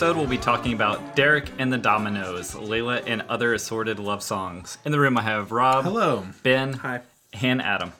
Episode, 0.00 0.16
we'll 0.16 0.26
be 0.26 0.38
talking 0.38 0.72
about 0.72 1.14
Derek 1.14 1.50
and 1.58 1.70
the 1.70 1.76
Dominos, 1.76 2.54
Layla 2.56 3.02
and 3.06 3.20
other 3.28 3.52
assorted 3.52 3.98
love 3.98 4.22
songs. 4.22 4.78
In 4.82 4.92
the 4.92 4.98
room, 4.98 5.18
I 5.18 5.20
have 5.20 5.52
Rob, 5.52 5.84
Hello. 5.84 6.24
Ben, 6.42 6.72
Hi. 6.72 7.02
and 7.42 7.60
Adam. 7.60 7.92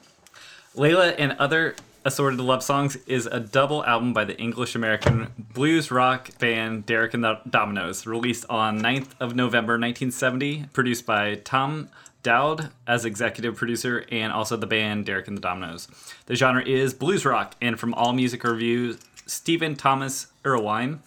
Layla 0.75 1.13
and 1.19 1.33
Other 1.33 1.75
Assorted 2.03 2.39
Love 2.39 2.63
Songs 2.63 2.95
is 3.05 3.27
a 3.27 3.39
double 3.39 3.85
album 3.85 4.13
by 4.13 4.25
the 4.25 4.35
English 4.39 4.73
American 4.73 5.27
blues 5.53 5.91
rock 5.91 6.35
band 6.39 6.87
Derek 6.87 7.13
and 7.13 7.23
the 7.23 7.39
Dominos, 7.47 8.07
released 8.07 8.47
on 8.49 8.81
9th 8.81 9.09
of 9.19 9.35
November 9.35 9.73
1970, 9.73 10.69
produced 10.73 11.05
by 11.05 11.35
Tom 11.35 11.87
Dowd 12.23 12.71
as 12.87 13.05
executive 13.05 13.55
producer 13.55 14.05
and 14.11 14.33
also 14.33 14.57
the 14.57 14.65
band 14.65 15.05
Derek 15.05 15.27
and 15.27 15.37
the 15.37 15.41
Dominos. 15.41 15.87
The 16.25 16.33
genre 16.33 16.63
is 16.63 16.95
blues 16.95 17.25
rock, 17.25 17.53
and 17.61 17.79
from 17.79 17.93
All 17.93 18.11
Music 18.11 18.43
Review, 18.43 18.97
Stephen 19.27 19.75
Thomas 19.75 20.25
Erlewine. 20.43 21.01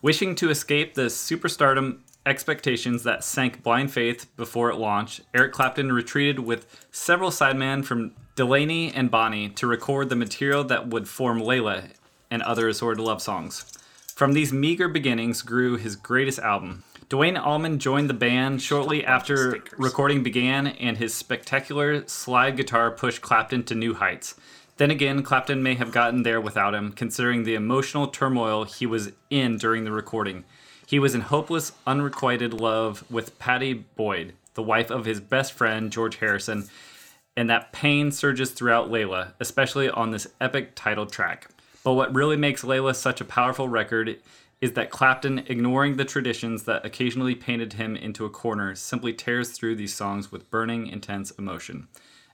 Wishing 0.00 0.36
to 0.36 0.48
escape 0.48 0.94
the 0.94 1.06
superstardom 1.06 1.98
expectations 2.24 3.02
that 3.02 3.24
sank 3.24 3.64
Blind 3.64 3.92
Faith 3.92 4.26
before 4.36 4.70
it 4.70 4.76
launched, 4.76 5.22
Eric 5.34 5.52
Clapton 5.52 5.90
retreated 5.90 6.38
with 6.38 6.86
several 6.92 7.30
sidemen 7.30 7.84
from 7.84 8.12
Delaney 8.36 8.92
and 8.92 9.10
Bonnie 9.10 9.48
to 9.50 9.66
record 9.66 10.08
the 10.08 10.14
material 10.14 10.62
that 10.62 10.86
would 10.86 11.08
form 11.08 11.40
Layla 11.40 11.90
and 12.30 12.42
other 12.42 12.68
assorted 12.68 13.02
love 13.02 13.20
songs. 13.20 13.76
From 14.14 14.34
these 14.34 14.52
meager 14.52 14.86
beginnings 14.86 15.42
grew 15.42 15.76
his 15.76 15.96
greatest 15.96 16.38
album. 16.38 16.84
Duane 17.08 17.36
Allman 17.36 17.80
joined 17.80 18.08
the 18.08 18.14
band 18.14 18.62
shortly 18.62 19.04
after 19.04 19.64
recording 19.78 20.22
began, 20.22 20.68
and 20.68 20.98
his 20.98 21.12
spectacular 21.12 22.06
slide 22.06 22.56
guitar 22.56 22.92
pushed 22.92 23.22
Clapton 23.22 23.64
to 23.64 23.74
new 23.74 23.94
heights. 23.94 24.36
Then 24.78 24.92
again, 24.92 25.24
Clapton 25.24 25.60
may 25.60 25.74
have 25.74 25.90
gotten 25.90 26.22
there 26.22 26.40
without 26.40 26.72
him, 26.72 26.92
considering 26.92 27.42
the 27.42 27.56
emotional 27.56 28.06
turmoil 28.06 28.62
he 28.64 28.86
was 28.86 29.10
in 29.28 29.58
during 29.58 29.82
the 29.84 29.90
recording. 29.90 30.44
He 30.86 31.00
was 31.00 31.16
in 31.16 31.22
hopeless, 31.22 31.72
unrequited 31.84 32.54
love 32.54 33.04
with 33.10 33.38
Pattie 33.40 33.74
Boyd, 33.74 34.34
the 34.54 34.62
wife 34.62 34.90
of 34.90 35.04
his 35.04 35.20
best 35.20 35.52
friend, 35.52 35.90
George 35.90 36.16
Harrison, 36.16 36.68
and 37.36 37.50
that 37.50 37.72
pain 37.72 38.12
surges 38.12 38.52
throughout 38.52 38.88
Layla, 38.88 39.32
especially 39.40 39.90
on 39.90 40.12
this 40.12 40.28
epic 40.40 40.76
title 40.76 41.06
track. 41.06 41.50
But 41.82 41.94
what 41.94 42.14
really 42.14 42.36
makes 42.36 42.62
Layla 42.62 42.94
such 42.94 43.20
a 43.20 43.24
powerful 43.24 43.68
record 43.68 44.20
is 44.60 44.72
that 44.74 44.90
Clapton, 44.90 45.40
ignoring 45.46 45.96
the 45.96 46.04
traditions 46.04 46.64
that 46.64 46.86
occasionally 46.86 47.34
painted 47.34 47.72
him 47.74 47.96
into 47.96 48.24
a 48.24 48.30
corner, 48.30 48.76
simply 48.76 49.12
tears 49.12 49.50
through 49.50 49.74
these 49.74 49.94
songs 49.94 50.30
with 50.30 50.50
burning, 50.50 50.86
intense 50.86 51.32
emotion. 51.32 51.88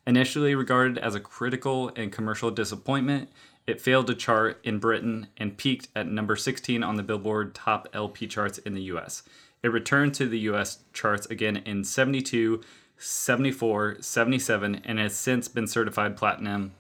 Initially 0.07 0.55
regarded 0.55 0.99
as 0.99 1.15
a 1.15 1.21
critical 1.21 1.91
and 1.97 2.13
commercial 2.13 2.51
disappointment, 2.51 3.31
it 3.67 3.81
failed 3.81 4.07
to 4.09 4.15
chart 4.15 4.61
in 4.63 4.79
Britain 4.79 5.29
and 5.39 5.57
peaked 5.57 5.89
at 5.97 6.07
number 6.07 6.37
16 6.37 6.83
on 6.83 6.97
the 6.97 7.03
Billboard 7.03 7.55
top 7.55 7.89
LP 7.95 8.27
charts 8.27 8.59
in 8.59 8.75
the 8.75 8.83
US. 8.83 9.23
It 9.63 9.73
returned 9.73 10.15
to 10.15 10.27
the 10.27 10.41
US 10.41 10.81
charts 10.93 11.27
again 11.27 11.57
in 11.57 11.85
72, 11.85 12.63
74, 12.99 13.97
77, 14.01 14.83
and 14.85 14.99
has 14.99 15.17
since 15.17 15.49
been 15.49 15.67
certified 15.67 16.19
platinum. 16.19 16.73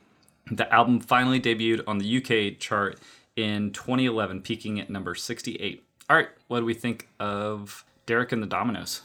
The 0.51 0.71
album 0.73 1.01
finally 1.01 1.41
debuted 1.41 1.83
on 1.87 1.97
the 1.97 2.19
UK 2.19 2.59
chart 2.59 2.99
in 3.37 3.73
2011, 3.73 4.43
peaking 4.43 4.79
at 4.79 4.91
number 4.91 5.15
68. 5.15 5.83
All 6.11 6.17
right, 6.17 6.29
what 6.49 6.61
do 6.61 6.67
we 6.67 6.75
think 6.75 7.09
of 7.19 7.87
Derek 8.05 8.33
and 8.33 8.43
the 8.43 8.47
Dominos? 8.47 9.01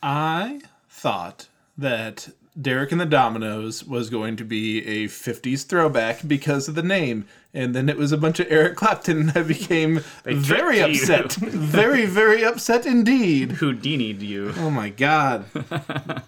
I 0.00 0.60
thought 0.88 1.48
that 1.76 2.28
Derek 2.60 2.92
and 2.92 3.00
the 3.00 3.06
Dominos 3.06 3.86
was 3.86 4.10
going 4.10 4.36
to 4.36 4.44
be 4.44 4.84
a 4.86 5.08
50s 5.08 5.66
throwback 5.66 6.26
because 6.26 6.68
of 6.68 6.74
the 6.74 6.82
name. 6.82 7.26
And 7.52 7.74
then 7.74 7.88
it 7.88 7.96
was 7.96 8.12
a 8.12 8.18
bunch 8.18 8.40
of 8.40 8.46
Eric 8.50 8.76
Clapton, 8.76 9.18
and 9.28 9.32
I 9.36 9.42
became 9.42 10.00
very 10.24 10.78
you. 10.78 10.84
upset. 10.84 11.32
very, 11.32 12.06
very 12.06 12.44
upset 12.44 12.86
indeed. 12.86 13.52
Houdini'd 13.52 14.22
you. 14.22 14.52
Oh 14.56 14.70
my 14.70 14.88
god. 14.88 15.46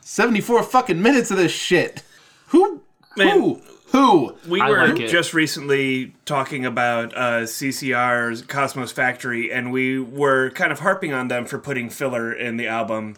74 0.00 0.64
fucking 0.64 1.00
minutes 1.00 1.30
of 1.30 1.36
this 1.36 1.52
shit. 1.52 2.02
Who? 2.48 2.82
Man. 3.16 3.40
Who? 3.40 3.62
Who? 3.92 4.36
We 4.48 4.60
I 4.60 4.68
were 4.68 4.88
like 4.88 5.08
just 5.08 5.32
recently 5.32 6.12
talking 6.24 6.66
about 6.66 7.16
uh, 7.16 7.42
CCR's 7.42 8.42
Cosmo's 8.42 8.92
Factory, 8.92 9.52
and 9.52 9.72
we 9.72 9.98
were 9.98 10.50
kind 10.50 10.72
of 10.72 10.80
harping 10.80 11.12
on 11.12 11.28
them 11.28 11.46
for 11.46 11.58
putting 11.58 11.88
filler 11.88 12.32
in 12.32 12.56
the 12.56 12.66
album. 12.66 13.16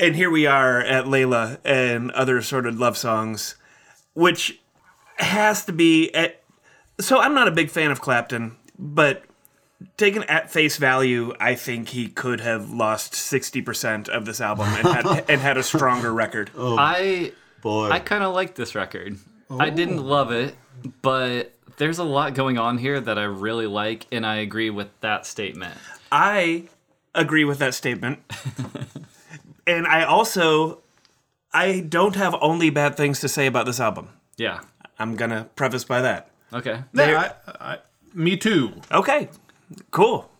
And 0.00 0.16
here 0.16 0.30
we 0.30 0.46
are 0.46 0.80
at 0.80 1.04
Layla 1.04 1.58
and 1.62 2.10
other 2.12 2.38
assorted 2.38 2.76
love 2.76 2.96
songs, 2.96 3.56
which 4.14 4.58
has 5.16 5.66
to 5.66 5.72
be 5.72 6.10
at. 6.14 6.42
So 6.98 7.20
I'm 7.20 7.34
not 7.34 7.48
a 7.48 7.50
big 7.50 7.68
fan 7.68 7.90
of 7.90 8.00
Clapton, 8.00 8.56
but 8.78 9.24
taken 9.98 10.22
at 10.24 10.50
face 10.50 10.78
value, 10.78 11.34
I 11.38 11.54
think 11.54 11.90
he 11.90 12.08
could 12.08 12.40
have 12.40 12.70
lost 12.70 13.12
60% 13.12 14.08
of 14.08 14.24
this 14.24 14.40
album 14.40 14.68
and 14.68 14.86
had, 14.86 15.24
and 15.28 15.40
had 15.40 15.58
a 15.58 15.62
stronger 15.62 16.12
record. 16.12 16.50
Oh, 16.56 16.78
I 16.78 17.32
Boy. 17.60 17.90
I 17.90 17.98
kind 17.98 18.24
of 18.24 18.34
like 18.34 18.54
this 18.54 18.74
record. 18.74 19.18
I 19.50 19.68
didn't 19.68 19.98
oh. 19.98 20.02
love 20.02 20.32
it, 20.32 20.56
but 21.02 21.52
there's 21.76 21.98
a 21.98 22.04
lot 22.04 22.34
going 22.34 22.56
on 22.56 22.78
here 22.78 22.98
that 22.98 23.18
I 23.18 23.24
really 23.24 23.66
like, 23.66 24.06
and 24.10 24.24
I 24.24 24.36
agree 24.36 24.70
with 24.70 24.88
that 25.00 25.26
statement. 25.26 25.76
I 26.10 26.68
agree 27.14 27.44
with 27.44 27.58
that 27.58 27.74
statement. 27.74 28.20
and 29.76 29.86
I 29.86 30.04
also 30.04 30.82
I 31.52 31.80
don't 31.80 32.16
have 32.16 32.34
only 32.40 32.70
bad 32.70 32.96
things 32.96 33.20
to 33.20 33.28
say 33.28 33.46
about 33.46 33.66
this 33.66 33.80
album. 33.80 34.10
Yeah. 34.36 34.60
I'm 34.98 35.16
going 35.16 35.30
to 35.30 35.48
preface 35.56 35.84
by 35.84 36.02
that. 36.02 36.30
Okay. 36.52 36.82
Yeah, 36.92 37.32
I, 37.46 37.72
I, 37.72 37.78
me 38.12 38.36
too. 38.36 38.72
Okay. 38.92 39.28
Cool. 39.90 40.30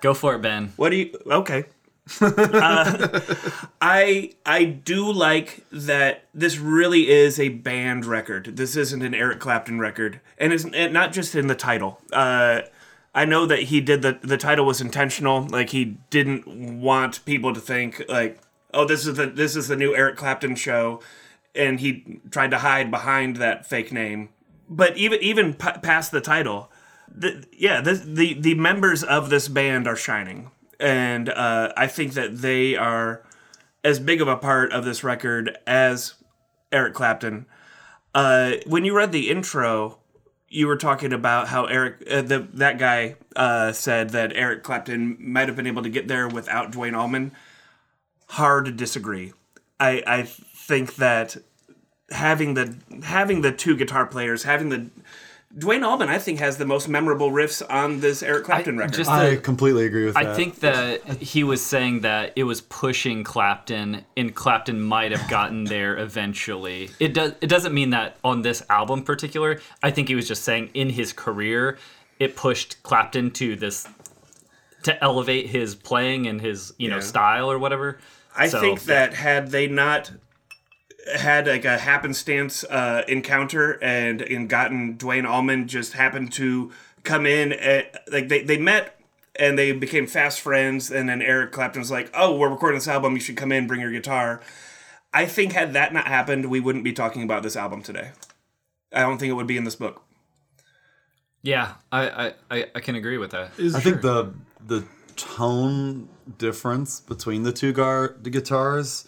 Go 0.00 0.14
for 0.14 0.34
it, 0.34 0.42
Ben. 0.42 0.72
What 0.76 0.90
do 0.90 0.96
you 0.96 1.12
Okay. 1.26 1.64
uh, 2.20 3.20
I 3.80 4.32
I 4.44 4.64
do 4.64 5.12
like 5.12 5.64
that 5.70 6.24
this 6.34 6.58
really 6.58 7.08
is 7.08 7.38
a 7.38 7.50
band 7.50 8.04
record. 8.04 8.56
This 8.56 8.74
isn't 8.74 9.02
an 9.02 9.14
Eric 9.14 9.38
Clapton 9.38 9.78
record, 9.78 10.20
and 10.36 10.52
it's 10.52 10.64
and 10.64 10.92
not 10.92 11.12
just 11.12 11.36
in 11.36 11.46
the 11.46 11.54
title. 11.54 12.00
Uh, 12.12 12.62
I 13.14 13.24
know 13.26 13.46
that 13.46 13.64
he 13.64 13.80
did 13.80 14.02
the 14.02 14.18
the 14.22 14.36
title 14.36 14.66
was 14.66 14.80
intentional. 14.80 15.46
Like 15.46 15.70
he 15.70 15.98
didn't 16.10 16.80
want 16.80 17.24
people 17.24 17.52
to 17.54 17.60
think 17.60 18.02
like, 18.08 18.40
oh, 18.74 18.84
this 18.84 19.06
is 19.06 19.16
the 19.16 19.26
this 19.26 19.56
is 19.56 19.68
the 19.68 19.76
new 19.76 19.94
Eric 19.94 20.16
Clapton 20.16 20.54
show, 20.54 21.00
and 21.54 21.80
he 21.80 22.20
tried 22.30 22.50
to 22.50 22.58
hide 22.58 22.90
behind 22.90 23.36
that 23.36 23.66
fake 23.66 23.92
name. 23.92 24.30
But 24.68 24.96
even 24.96 25.20
even 25.22 25.54
p- 25.54 25.78
past 25.82 26.12
the 26.12 26.20
title, 26.20 26.70
the, 27.08 27.44
yeah, 27.52 27.80
the, 27.80 27.94
the 27.94 28.34
the 28.34 28.54
members 28.54 29.02
of 29.02 29.30
this 29.30 29.48
band 29.48 29.86
are 29.86 29.96
shining, 29.96 30.50
and 30.78 31.28
uh, 31.28 31.72
I 31.76 31.86
think 31.86 32.14
that 32.14 32.38
they 32.38 32.76
are 32.76 33.24
as 33.82 33.98
big 33.98 34.20
of 34.20 34.28
a 34.28 34.36
part 34.36 34.72
of 34.72 34.84
this 34.84 35.02
record 35.02 35.56
as 35.66 36.14
Eric 36.70 36.94
Clapton. 36.94 37.46
Uh, 38.14 38.52
when 38.66 38.84
you 38.84 38.96
read 38.96 39.12
the 39.12 39.30
intro, 39.30 39.98
you 40.48 40.66
were 40.66 40.76
talking 40.76 41.12
about 41.12 41.48
how 41.48 41.64
Eric, 41.66 42.02
uh, 42.10 42.22
the 42.22 42.48
that 42.54 42.78
guy, 42.78 43.16
uh, 43.36 43.72
said 43.72 44.10
that 44.10 44.32
Eric 44.34 44.62
Clapton 44.62 45.16
might 45.20 45.48
have 45.48 45.56
been 45.56 45.66
able 45.66 45.82
to 45.82 45.88
get 45.88 46.08
there 46.08 46.28
without 46.28 46.72
Duane 46.72 46.94
Allman. 46.94 47.32
Hard 48.30 48.64
to 48.66 48.70
disagree. 48.72 49.32
I 49.78 50.02
I 50.06 50.22
think 50.22 50.96
that 50.96 51.36
having 52.10 52.54
the 52.54 52.76
having 53.02 53.42
the 53.42 53.52
two 53.52 53.76
guitar 53.76 54.06
players, 54.06 54.44
having 54.44 54.68
the 54.68 54.90
Duane 55.58 55.82
Allman, 55.82 56.08
I 56.08 56.18
think, 56.18 56.38
has 56.38 56.58
the 56.58 56.64
most 56.64 56.88
memorable 56.88 57.32
riffs 57.32 57.60
on 57.68 57.98
this 57.98 58.22
Eric 58.22 58.44
Clapton 58.44 58.78
record. 58.78 58.94
just 58.94 59.10
I 59.10 59.34
completely 59.34 59.84
agree 59.84 60.04
with 60.04 60.14
that. 60.14 60.26
I 60.26 60.34
think 60.36 60.60
that 60.60 61.02
he 61.20 61.42
was 61.42 61.60
saying 61.60 62.02
that 62.02 62.34
it 62.36 62.44
was 62.44 62.60
pushing 62.60 63.24
Clapton, 63.24 64.04
and 64.16 64.32
Clapton 64.32 64.80
might 64.80 65.10
have 65.10 65.28
gotten 65.28 65.64
there 65.64 65.98
eventually. 65.98 66.90
It 67.00 67.14
does. 67.14 67.32
It 67.40 67.48
doesn't 67.48 67.74
mean 67.74 67.90
that 67.90 68.16
on 68.22 68.42
this 68.42 68.62
album 68.70 69.02
particular. 69.02 69.60
I 69.82 69.90
think 69.90 70.06
he 70.06 70.14
was 70.14 70.28
just 70.28 70.44
saying 70.44 70.70
in 70.72 70.90
his 70.90 71.12
career, 71.12 71.78
it 72.20 72.36
pushed 72.36 72.80
Clapton 72.84 73.32
to 73.32 73.56
this 73.56 73.88
to 74.84 75.02
elevate 75.02 75.48
his 75.48 75.74
playing 75.74 76.28
and 76.28 76.40
his 76.40 76.72
you 76.78 76.88
know 76.88 76.96
Yeah. 76.96 77.02
style 77.02 77.50
or 77.50 77.58
whatever. 77.58 77.98
I 78.36 78.48
So, 78.48 78.60
think 78.60 78.82
that 78.84 79.14
had 79.14 79.50
they 79.50 79.66
not 79.66 80.12
had 81.16 81.46
like 81.46 81.64
a 81.64 81.78
happenstance 81.78 82.64
uh, 82.64 83.02
encounter 83.08 83.72
and 83.82 84.22
and 84.22 84.48
gotten 84.48 84.96
Duane 84.96 85.26
Allman 85.26 85.66
just 85.68 85.94
happened 85.94 86.32
to 86.34 86.70
come 87.02 87.26
in 87.26 87.52
at, 87.52 88.04
like 88.12 88.28
they, 88.28 88.42
they 88.42 88.58
met 88.58 89.00
and 89.36 89.58
they 89.58 89.72
became 89.72 90.06
fast 90.06 90.40
friends 90.40 90.90
and 90.90 91.08
then 91.08 91.22
Eric 91.22 91.52
Clapton 91.52 91.80
was 91.80 91.90
like 91.90 92.10
oh 92.14 92.36
we're 92.36 92.50
recording 92.50 92.76
this 92.76 92.88
album. 92.88 93.14
You 93.14 93.20
should 93.20 93.36
come 93.36 93.52
in 93.52 93.66
bring 93.66 93.80
your 93.80 93.90
guitar. 93.92 94.40
I 95.12 95.26
think 95.26 95.52
had 95.52 95.72
that 95.72 95.92
not 95.92 96.06
happened 96.06 96.50
we 96.50 96.60
wouldn't 96.60 96.84
be 96.84 96.92
talking 96.92 97.22
about 97.22 97.42
this 97.42 97.56
album 97.56 97.82
today. 97.82 98.12
I 98.92 99.00
don't 99.00 99.18
think 99.18 99.30
it 99.30 99.34
would 99.34 99.46
be 99.46 99.56
in 99.56 99.64
this 99.64 99.76
book. 99.76 100.02
Yeah, 101.42 101.72
I 101.90 102.08
I, 102.08 102.34
I, 102.50 102.66
I 102.74 102.80
can 102.80 102.94
agree 102.96 103.18
with 103.18 103.30
that. 103.30 103.52
Is 103.58 103.74
I 103.74 103.80
think 103.80 104.02
the 104.02 104.34
the 104.64 104.84
tone 105.10 106.08
difference 106.38 107.00
between 107.00 107.42
the 107.42 107.52
two 107.52 107.72
gar 107.72 108.16
the 108.20 108.30
guitars. 108.30 109.06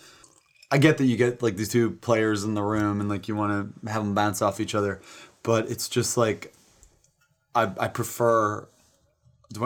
I 0.70 0.78
get 0.78 0.98
that 0.98 1.04
you 1.04 1.16
get 1.16 1.42
like 1.42 1.56
these 1.56 1.68
two 1.68 1.90
players 1.90 2.44
in 2.44 2.54
the 2.54 2.62
room 2.62 3.00
and 3.00 3.08
like 3.08 3.28
you 3.28 3.36
want 3.36 3.74
to 3.84 3.90
have 3.90 4.02
them 4.02 4.14
bounce 4.14 4.40
off 4.40 4.58
each 4.60 4.74
other, 4.74 5.00
but 5.42 5.70
it's 5.70 5.88
just 5.88 6.16
like 6.16 6.54
I 7.54 7.70
I 7.78 7.88
prefer. 7.88 8.68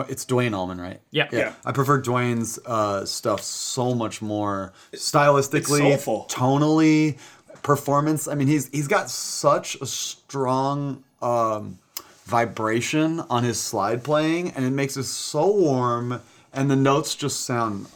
It's 0.09 0.25
Duane 0.25 0.53
Allman, 0.53 0.81
right? 0.81 0.99
Yeah. 1.11 1.29
Yeah. 1.31 1.53
I 1.63 1.71
prefer 1.71 2.01
Duane's 2.01 2.59
uh, 2.65 3.05
stuff 3.05 3.41
so 3.41 3.95
much 3.95 4.21
more 4.21 4.73
stylistically, 4.91 5.93
It's 5.93 6.03
tonally, 6.05 7.17
performance. 7.63 8.27
I 8.27 8.35
mean, 8.35 8.47
he's 8.47 8.67
he's 8.69 8.89
got 8.89 9.09
such 9.09 9.75
a 9.75 9.85
strong 9.85 11.05
um, 11.21 11.79
vibration 12.27 13.21
on 13.29 13.45
his 13.45 13.59
slide 13.59 14.03
playing, 14.03 14.51
and 14.51 14.65
it 14.65 14.71
makes 14.71 14.97
it 14.97 15.05
so 15.05 15.49
warm, 15.49 16.21
and 16.51 16.69
the 16.69 16.75
notes 16.75 17.15
just 17.15 17.45
sound 17.45 17.87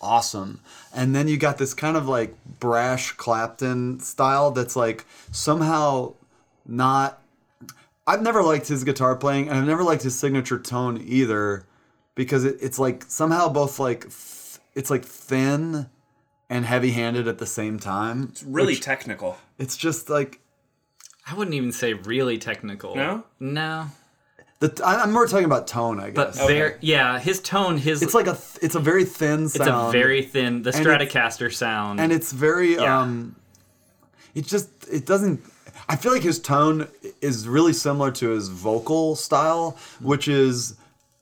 awesome. 0.00 0.60
And 0.94 1.14
then 1.14 1.28
you 1.28 1.36
got 1.36 1.58
this 1.58 1.74
kind 1.74 1.96
of 1.96 2.08
like 2.08 2.34
brash 2.58 3.12
Clapton 3.12 4.00
style 4.00 4.50
that's 4.52 4.74
like 4.74 5.04
somehow 5.30 6.14
not. 6.66 7.22
I've 8.06 8.22
never 8.22 8.42
liked 8.42 8.68
his 8.68 8.84
guitar 8.84 9.14
playing, 9.14 9.48
and 9.48 9.58
I've 9.58 9.66
never 9.66 9.84
liked 9.84 10.02
his 10.02 10.18
signature 10.18 10.58
tone 10.58 11.02
either, 11.04 11.66
because 12.14 12.46
it, 12.46 12.56
it's 12.62 12.78
like 12.78 13.04
somehow 13.06 13.50
both 13.50 13.78
like 13.78 14.04
th- 14.04 14.60
it's 14.74 14.90
like 14.90 15.04
thin 15.04 15.90
and 16.48 16.64
heavy-handed 16.64 17.28
at 17.28 17.36
the 17.36 17.46
same 17.46 17.78
time. 17.78 18.28
It's 18.30 18.42
really 18.42 18.76
technical 18.76 19.36
it's 19.58 19.76
just 19.76 20.08
like 20.08 20.40
I 21.30 21.34
wouldn't 21.34 21.54
even 21.54 21.72
say 21.72 21.92
really 21.94 22.38
technical. 22.38 22.94
No? 22.96 23.24
no. 23.40 23.86
the. 24.60 24.80
I- 24.84 25.02
I'm 25.02 25.12
more 25.12 25.26
talking 25.26 25.44
about 25.44 25.66
tone, 25.66 26.00
I 26.00 26.06
guess. 26.10 26.14
But 26.14 26.34
guess. 26.34 26.46
very 26.46 26.74
yeah, 26.80 27.18
his 27.18 27.40
tone, 27.40 27.76
his 27.78 28.02
It's 28.02 28.14
like 28.14 28.26
a. 28.26 28.32
th- 28.32 28.58
It's 28.62 28.74
a 28.74 28.80
very 28.80 29.04
thin 29.04 29.48
sound. 29.48 29.68
it's 29.68 29.68
a 29.70 29.90
very 29.92 30.22
thin 30.22 30.62
the 30.62 30.70
it's- 30.70 30.84
Stratocaster 30.84 31.52
sound. 31.52 32.00
and 32.00 32.12
it's 32.12 32.32
very 32.32 32.74
Yeah. 32.76 33.00
um 33.00 33.36
it 34.34 34.46
just 34.46 34.68
it 34.90 35.06
doesn't 35.06 35.40
i 35.88 35.96
feel 35.96 36.12
like 36.12 36.22
his 36.22 36.38
tone 36.38 36.86
is 37.22 37.48
really 37.48 37.72
similar 37.72 38.10
to 38.12 38.28
his 38.30 38.48
vocal 38.48 39.16
style 39.16 39.76
which 40.00 40.28
is 40.28 40.74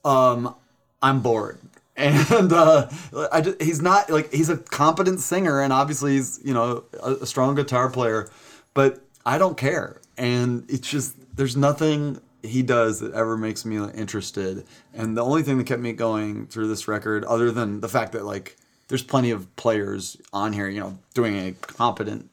um 0.03 0.53
i'm 1.01 1.21
bored 1.21 1.57
and 1.97 2.51
uh 2.53 2.87
I 3.31 3.41
just, 3.41 3.61
he's 3.61 3.81
not 3.81 4.09
like 4.09 4.31
he's 4.31 4.49
a 4.49 4.57
competent 4.57 5.19
singer 5.21 5.61
and 5.61 5.71
obviously 5.73 6.15
he's 6.17 6.39
you 6.43 6.53
know 6.53 6.83
a, 7.01 7.13
a 7.13 7.25
strong 7.25 7.55
guitar 7.55 7.89
player 7.89 8.29
but 8.73 8.99
i 9.27 9.37
don't 9.37 9.57
care 9.57 10.01
and 10.17 10.65
it's 10.69 10.89
just 10.89 11.13
there's 11.35 11.55
nothing 11.55 12.19
he 12.43 12.61
does 12.63 12.99
that 13.01 13.13
ever 13.13 13.35
makes 13.37 13.65
me 13.65 13.75
interested 13.93 14.65
and 14.93 15.15
the 15.17 15.23
only 15.23 15.43
thing 15.43 15.57
that 15.57 15.65
kept 15.67 15.81
me 15.81 15.91
going 15.93 16.47
through 16.47 16.67
this 16.67 16.87
record 16.87 17.23
other 17.25 17.51
than 17.51 17.79
the 17.81 17.89
fact 17.89 18.11
that 18.13 18.23
like 18.25 18.55
there's 18.87 19.03
plenty 19.03 19.31
of 19.31 19.53
players 19.55 20.17
on 20.31 20.53
here 20.53 20.67
you 20.69 20.79
know 20.79 20.97
doing 21.13 21.35
a 21.37 21.51
competent 21.51 22.29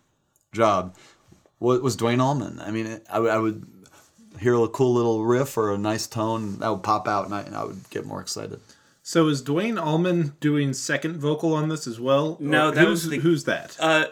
job 0.53 0.95
was, 1.61 1.81
was 1.81 1.97
duane 1.97 2.21
allman 2.21 2.61
i 2.61 2.71
mean 2.71 3.01
I, 3.11 3.19
would- 3.19 3.31
I 3.31 3.39
would 3.39 3.67
hear 4.41 4.55
a 4.57 4.69
cool 4.69 4.93
little 4.95 5.25
riff 5.25 5.57
or 5.57 5.73
a 5.73 5.79
nice 5.79 6.07
tone 6.09 6.59
that 6.59 6.69
would 6.71 6.83
pop 6.83 7.07
out 7.07 7.25
and 7.25 7.35
I, 7.35 7.43
and 7.43 7.55
I 7.57 7.63
would 7.65 7.89
get 7.91 8.05
more 8.05 8.21
excited 8.21 8.59
So 9.03 9.29
is 9.29 9.43
Duane 9.43 9.79
Allman 9.79 10.33
doing 10.41 10.73
second 10.73 11.19
vocal 11.19 11.53
on 11.55 11.69
this 11.69 11.87
as 11.87 12.01
well? 12.01 12.37
No, 12.41 12.69
Or 12.69 12.71
that 12.73 12.81
who's, 12.81 13.03
was 13.05 13.11
the- 13.11 13.19
who's 13.19 13.45
that? 13.45 13.77
Uh, 13.79 14.07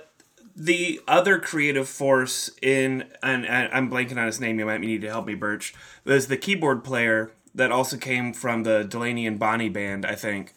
the 0.54 1.00
other 1.08 1.38
creative 1.38 1.88
force 1.88 2.50
in 2.60 3.04
and, 3.22 3.46
and 3.46 3.72
I'm 3.72 3.90
blanking 3.90 4.18
on 4.18 4.26
his 4.26 4.40
name. 4.40 4.58
You 4.58 4.66
might 4.66 4.80
need 4.80 5.00
to 5.02 5.08
help 5.08 5.26
me, 5.26 5.34
Birch. 5.34 5.74
There's 6.04 6.26
the 6.26 6.36
keyboard 6.36 6.84
player 6.84 7.32
that 7.54 7.70
also 7.70 7.96
came 7.96 8.32
from 8.32 8.62
the 8.62 8.82
Delaney 8.84 9.26
and 9.26 9.38
Bonnie 9.38 9.68
band, 9.68 10.04
I 10.06 10.14
think, 10.14 10.54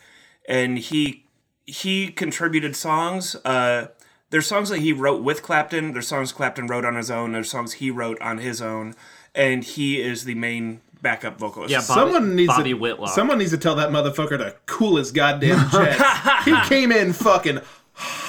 and 0.48 0.78
he 0.78 1.26
he 1.66 2.10
contributed 2.10 2.76
songs. 2.76 3.36
Uh, 3.46 3.88
there's 4.30 4.48
songs 4.48 4.70
that 4.70 4.80
he 4.80 4.92
wrote 4.94 5.24
with 5.24 5.42
Clapton. 5.42 5.94
There's 5.94 6.08
songs 6.08 6.32
Clapton 6.32 6.68
wrote 6.68 6.86
on 6.86 6.96
his 6.96 7.10
own. 7.10 7.32
There's 7.32 7.50
songs 7.50 7.74
he 7.74 7.90
wrote 7.92 8.20
on 8.22 8.40
his 8.40 8.62
own, 8.62 8.94
and 9.34 9.64
he 9.64 10.02
is 10.02 10.26
the 10.26 10.36
main 10.36 10.82
backup 11.02 11.38
vocalist. 11.38 11.72
Yeah, 11.72 11.80
Bobby- 11.88 12.12
someone 12.12 12.36
needs 12.36 12.48
Bobby 12.48 12.70
to, 12.72 12.74
Whitlock. 12.76 13.14
Someone 13.14 13.38
needs 13.38 13.52
to 13.52 13.58
tell 13.58 13.76
that 13.76 13.90
motherfucker 13.90 14.38
to 14.38 14.56
cool 14.66 14.98
his 14.98 15.12
goddamn 15.12 15.70
jets. 15.72 16.02
he 16.46 16.60
came 16.68 16.92
in 16.92 17.14
fucking 17.14 17.60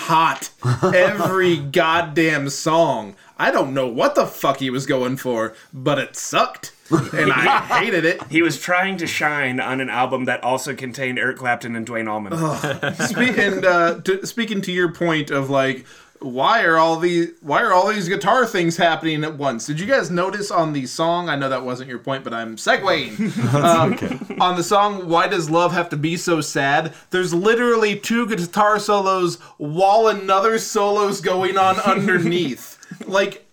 hot 0.06 0.50
every 0.94 1.56
goddamn 1.56 2.48
song. 2.48 3.16
I 3.38 3.50
don't 3.50 3.74
know 3.74 3.86
what 3.86 4.14
the 4.14 4.26
fuck 4.26 4.60
he 4.60 4.70
was 4.70 4.86
going 4.86 5.18
for, 5.18 5.54
but 5.72 5.98
it 5.98 6.16
sucked, 6.16 6.72
and 6.90 7.32
I 7.32 7.58
hated 7.80 8.04
it. 8.04 8.22
He 8.30 8.40
was 8.40 8.58
trying 8.58 8.96
to 8.98 9.06
shine 9.06 9.60
on 9.60 9.80
an 9.80 9.90
album 9.90 10.24
that 10.24 10.42
also 10.42 10.74
contained 10.74 11.18
Eric 11.18 11.36
Clapton 11.36 11.76
and 11.76 11.84
Duane 11.84 12.08
Allman. 12.08 12.32
And 12.32 13.64
uh, 13.64 14.00
to, 14.02 14.26
speaking 14.26 14.62
to 14.62 14.72
your 14.72 14.90
point 14.90 15.30
of 15.30 15.50
like, 15.50 15.84
why 16.20 16.64
are 16.64 16.76
all 16.76 16.96
these 16.98 17.30
why 17.40 17.62
are 17.62 17.72
all 17.72 17.88
these 17.88 18.08
guitar 18.08 18.46
things 18.46 18.76
happening 18.76 19.24
at 19.24 19.36
once? 19.36 19.66
Did 19.66 19.80
you 19.80 19.86
guys 19.86 20.10
notice 20.10 20.50
on 20.50 20.72
the 20.72 20.86
song? 20.86 21.28
I 21.28 21.36
know 21.36 21.48
that 21.48 21.64
wasn't 21.64 21.88
your 21.88 21.98
point, 21.98 22.24
but 22.24 22.32
I'm 22.34 22.56
segueing. 22.56 23.18
um, 23.54 24.36
On 24.40 24.56
the 24.56 24.62
song 24.62 25.08
"Why 25.08 25.28
Does 25.28 25.50
Love 25.50 25.72
Have 25.72 25.88
to 25.90 25.96
Be 25.96 26.16
So 26.16 26.40
Sad?" 26.40 26.94
There's 27.10 27.32
literally 27.34 27.98
two 27.98 28.26
guitar 28.26 28.78
solos 28.78 29.36
while 29.58 30.08
another 30.08 30.58
solo's 30.58 31.20
going 31.20 31.56
on 31.58 31.78
underneath. 31.86 32.78
like, 33.06 33.46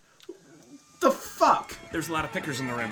the 1.01 1.11
fuck. 1.11 1.75
There's 1.91 2.09
a 2.09 2.13
lot 2.13 2.25
of 2.25 2.31
pickers 2.31 2.59
in 2.59 2.67
the 2.67 2.73
room. 2.73 2.91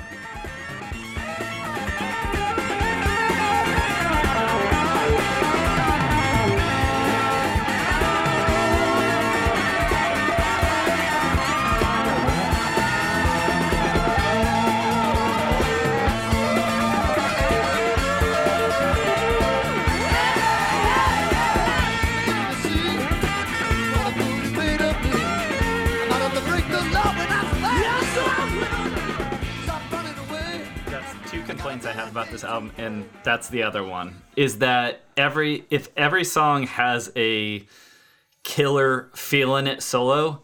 Complaints 31.72 31.86
I 31.86 32.00
have 32.00 32.12
about 32.12 32.30
this 32.30 32.44
album, 32.44 32.72
and 32.78 33.10
that's 33.24 33.50
the 33.50 33.63
other 33.63 33.84
one. 33.84 34.22
Is 34.36 34.60
that 34.60 35.01
every 35.18 35.66
if 35.70 35.90
every 35.98 36.24
song 36.24 36.68
has 36.68 37.12
a 37.16 37.66
killer 38.44 39.10
feeling 39.16 39.68
it 39.68 39.84
solo, 39.84 40.42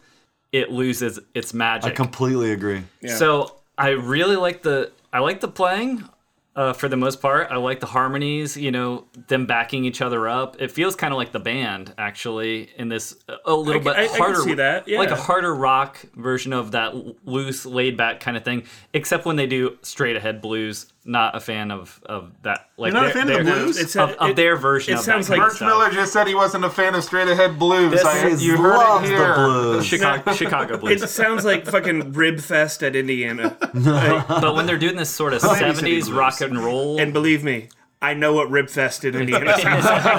it 0.52 0.70
loses 0.70 1.18
its 1.34 1.52
magic. 1.52 1.92
i 1.92 1.94
completely 1.94 2.52
agree 2.52 2.82
So 3.16 3.56
I 3.76 3.90
really 3.90 4.36
like 4.36 4.62
the 4.62 4.92
I 5.12 5.20
like 5.20 5.40
the 5.40 5.48
playing. 5.48 6.08
Uh, 6.56 6.72
for 6.72 6.88
the 6.88 6.96
most 6.96 7.22
part, 7.22 7.46
I 7.52 7.56
like 7.56 7.78
the 7.78 7.86
harmonies. 7.86 8.56
You 8.56 8.72
know, 8.72 9.04
them 9.28 9.46
backing 9.46 9.84
each 9.84 10.02
other 10.02 10.26
up. 10.26 10.56
It 10.60 10.72
feels 10.72 10.96
kind 10.96 11.12
of 11.14 11.16
like 11.16 11.30
the 11.30 11.38
band, 11.38 11.94
actually, 11.96 12.70
in 12.76 12.88
this 12.88 13.14
a 13.46 13.54
little 13.54 13.80
I- 13.80 13.84
bit 13.84 13.96
I- 13.96 14.04
I 14.04 14.08
can 14.08 14.16
harder, 14.18 14.40
see 14.40 14.54
that, 14.54 14.88
like 14.88 15.12
a 15.12 15.16
harder 15.16 15.54
rock 15.54 15.98
version 16.16 16.52
of 16.52 16.72
that 16.72 16.96
loose, 17.24 17.64
laid 17.64 17.96
back 17.96 18.18
kind 18.18 18.36
of 18.36 18.42
thing. 18.44 18.64
Except 18.92 19.24
when 19.24 19.36
they 19.36 19.46
do 19.46 19.78
straight 19.82 20.16
ahead 20.16 20.40
blues, 20.42 20.92
not 21.08 21.34
a 21.34 21.40
fan 21.40 21.70
of 21.70 22.00
of 22.06 22.30
that. 22.42 22.68
Like 22.76 22.92
You're 22.92 23.02
not 23.02 23.10
a 23.10 23.14
their- 23.14 23.24
fan 23.24 23.40
of 23.40 23.46
the 23.46 23.52
blues? 23.52 23.78
It's 23.78 23.96
of, 23.96 24.10
a- 24.10 24.22
of 24.22 24.30
it- 24.30 24.36
their 24.36 24.56
version. 24.56 24.94
it 24.94 24.98
of 24.98 25.04
sounds 25.04 25.26
that 25.28 25.32
like 25.32 25.40
kind 25.40 25.46
of 25.46 25.52
Birch 25.52 25.56
stuff. 25.56 25.68
Miller 25.68 25.90
just 25.90 26.12
said 26.12 26.26
he 26.28 26.34
wasn't 26.34 26.64
a 26.64 26.70
fan 26.70 26.94
of 26.94 27.02
straight 27.02 27.28
ahead 27.28 27.58
blues. 27.58 27.90
This 27.90 28.04
I, 28.04 28.26
is 28.28 28.44
you 28.44 28.56
heard 28.56 28.76
loves 28.76 29.10
it 29.10 29.16
the 29.16 29.34
blues. 29.34 29.86
Chicago, 29.92 30.32
Chicago 30.34 30.78
It 30.86 31.00
sounds 31.08 31.44
like 31.44 31.66
fucking 31.66 32.12
Rib 32.12 32.40
Fest 32.40 32.82
at 32.82 32.94
Indiana. 32.94 33.56
but 33.74 34.54
when 34.54 34.66
they're 34.66 34.78
doing 34.78 34.96
this 34.96 35.10
sort 35.10 35.32
of 35.32 35.40
'70s 35.42 36.14
rock 36.14 36.40
and 36.40 36.58
roll, 36.62 37.00
and 37.00 37.12
believe 37.12 37.42
me, 37.42 37.68
I 38.02 38.14
know 38.14 38.34
what 38.34 38.50
Rib 38.50 38.68
Fest 38.68 39.04
in 39.04 39.14
Indiana 39.16 39.58
sounds 39.58 39.84
like. 39.84 40.12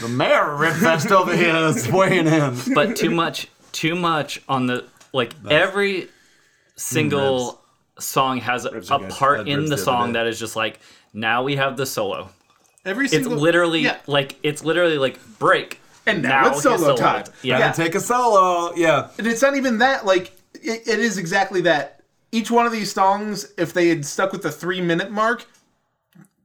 The 0.00 0.08
mayor 0.08 0.52
of 0.52 0.60
Ribfest 0.60 1.10
over 1.10 1.36
here 1.36 1.54
is 1.56 1.90
weighing 1.90 2.26
in. 2.26 2.56
but 2.74 2.96
too 2.96 3.10
much 3.10 3.48
too 3.72 3.94
much 3.94 4.40
on 4.48 4.66
the 4.66 4.84
like 5.12 5.32
every 5.50 6.08
single 6.76 7.60
song 7.98 8.38
has 8.38 8.64
a, 8.64 8.68
a 8.68 8.80
good. 8.80 9.10
part 9.10 9.48
in 9.48 9.64
the 9.64 9.70
the 9.70 9.78
song 9.78 10.12
that 10.12 10.26
is 10.26 10.38
just 10.38 10.56
like 10.56 10.80
now 11.12 11.42
we 11.42 11.56
have 11.56 11.76
the 11.76 11.86
solo 11.86 12.30
Every 12.86 13.06
it's 13.06 13.26
literally 13.26 13.80
yeah. 13.80 13.98
like 14.06 14.38
it's 14.44 14.64
literally 14.64 14.96
like 14.96 15.18
break 15.38 15.80
And 16.06 16.22
now 16.22 16.46
it's 16.48 16.62
his 16.62 16.80
solo 16.80 16.96
time. 16.96 17.24
yeah, 17.42 17.58
Yeah. 17.58 17.72
Take 17.72 17.96
a 17.96 18.00
solo. 18.00 18.72
Yeah. 18.76 19.08
And 19.18 19.26
it's 19.26 19.42
not 19.42 19.56
even 19.56 19.78
that. 19.78 20.06
Like 20.06 20.32
it, 20.54 20.86
it 20.86 21.00
is 21.00 21.18
exactly 21.18 21.60
that. 21.62 22.00
Each 22.30 22.50
one 22.50 22.64
of 22.64 22.72
these 22.72 22.92
songs, 22.92 23.52
if 23.58 23.72
they 23.72 23.88
had 23.88 24.04
stuck 24.04 24.30
with 24.30 24.42
the 24.42 24.52
three 24.52 24.80
minute 24.80 25.10
mark, 25.10 25.46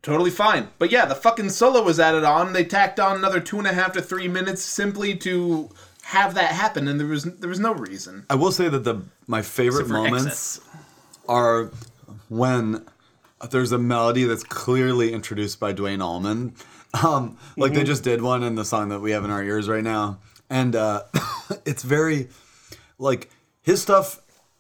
totally 0.02 0.32
fine. 0.32 0.70
But 0.80 0.92
yeah, 0.92 1.06
the 1.06 1.16
fucking 1.16 1.50
solo 1.50 1.84
was 1.84 2.00
added 2.00 2.24
on. 2.24 2.54
They 2.54 2.66
tacked 2.66 3.00
on 3.00 3.18
another 3.18 3.40
two 3.40 3.60
and 3.60 3.68
a 3.68 3.74
half 3.74 3.94
to 3.94 4.02
three 4.02 4.28
minutes 4.28 4.64
simply 4.64 5.16
to 5.18 5.70
have 6.04 6.34
that 6.34 6.52
happen, 6.52 6.88
and 6.88 7.00
there 7.00 7.08
was 7.08 7.24
there 7.24 7.50
was 7.50 7.60
no 7.60 7.74
reason. 7.74 8.26
I 8.30 8.36
will 8.36 8.52
say 8.52 8.68
that 8.68 8.84
the 8.84 9.02
my 9.28 9.42
favorite 9.42 9.82
Except 9.82 9.90
for 9.90 9.94
moments 9.94 10.60
are 11.32 11.72
when 12.28 12.86
there's 13.50 13.72
a 13.72 13.78
melody 13.78 14.26
that's 14.26 14.44
clearly 14.44 15.14
introduced 15.14 15.60
by 15.60 15.72
Duane 15.72 16.02
Allman. 16.02 16.54
Um, 17.04 17.38
like 17.56 17.74
they 17.74 17.86
just 17.86 18.04
did 18.04 18.22
one 18.22 18.44
in 18.44 18.56
the 18.56 18.66
song 18.66 18.90
that 18.90 19.00
we 19.00 19.12
have 19.12 19.24
in 19.24 19.32
our 19.32 19.42
ears 19.42 19.70
right 19.70 19.84
now, 19.84 20.20
and 20.50 20.76
uh, 20.76 21.04
it's 21.66 21.84
very 21.84 22.28
like 23.00 23.30
his 23.62 23.82
stuff 23.82 24.20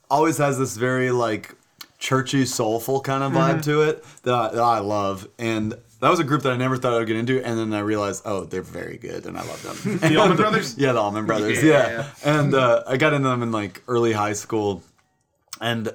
always 0.10 0.38
has 0.38 0.58
this 0.58 0.78
very 0.78 1.12
like 1.12 1.56
churchy, 2.00 2.46
soulful 2.46 3.02
kind 3.02 3.22
of 3.22 3.34
vibe 3.34 3.62
to 3.64 3.82
it 3.82 4.04
that 4.24 4.34
I, 4.34 4.50
that 4.50 4.64
I 4.64 4.80
love, 4.80 5.28
and. 5.38 5.76
That 6.00 6.10
was 6.10 6.20
a 6.20 6.24
group 6.24 6.42
that 6.42 6.52
I 6.52 6.58
never 6.58 6.78
thought 6.78 6.94
I 6.94 6.98
would 6.98 7.06
get 7.06 7.16
into, 7.16 7.46
and 7.46 7.60
then 7.60 7.76
I 7.76 7.82
realized, 7.82 8.24
oh, 8.26 8.44
they're 8.46 8.64
very 8.64 8.98
good, 8.98 9.28
and 9.28 9.38
I 9.38 9.44
love 9.44 9.62
them. 9.62 10.00
The 10.10 10.18
Allman 10.18 10.36
Brothers. 10.36 10.76
Yeah, 10.80 10.94
the 10.94 11.00
Allman 11.00 11.28
Brothers. 11.28 11.64
Yeah. 11.64 11.92
Yeah, 11.92 12.08
and 12.24 12.56
uh, 12.56 12.82
I 12.88 12.98
got 12.98 13.14
into 13.14 13.30
them 13.30 13.44
in 13.44 13.52
like 13.52 13.84
early 13.88 14.12
high 14.12 14.34
school, 14.34 14.82
and 15.62 15.94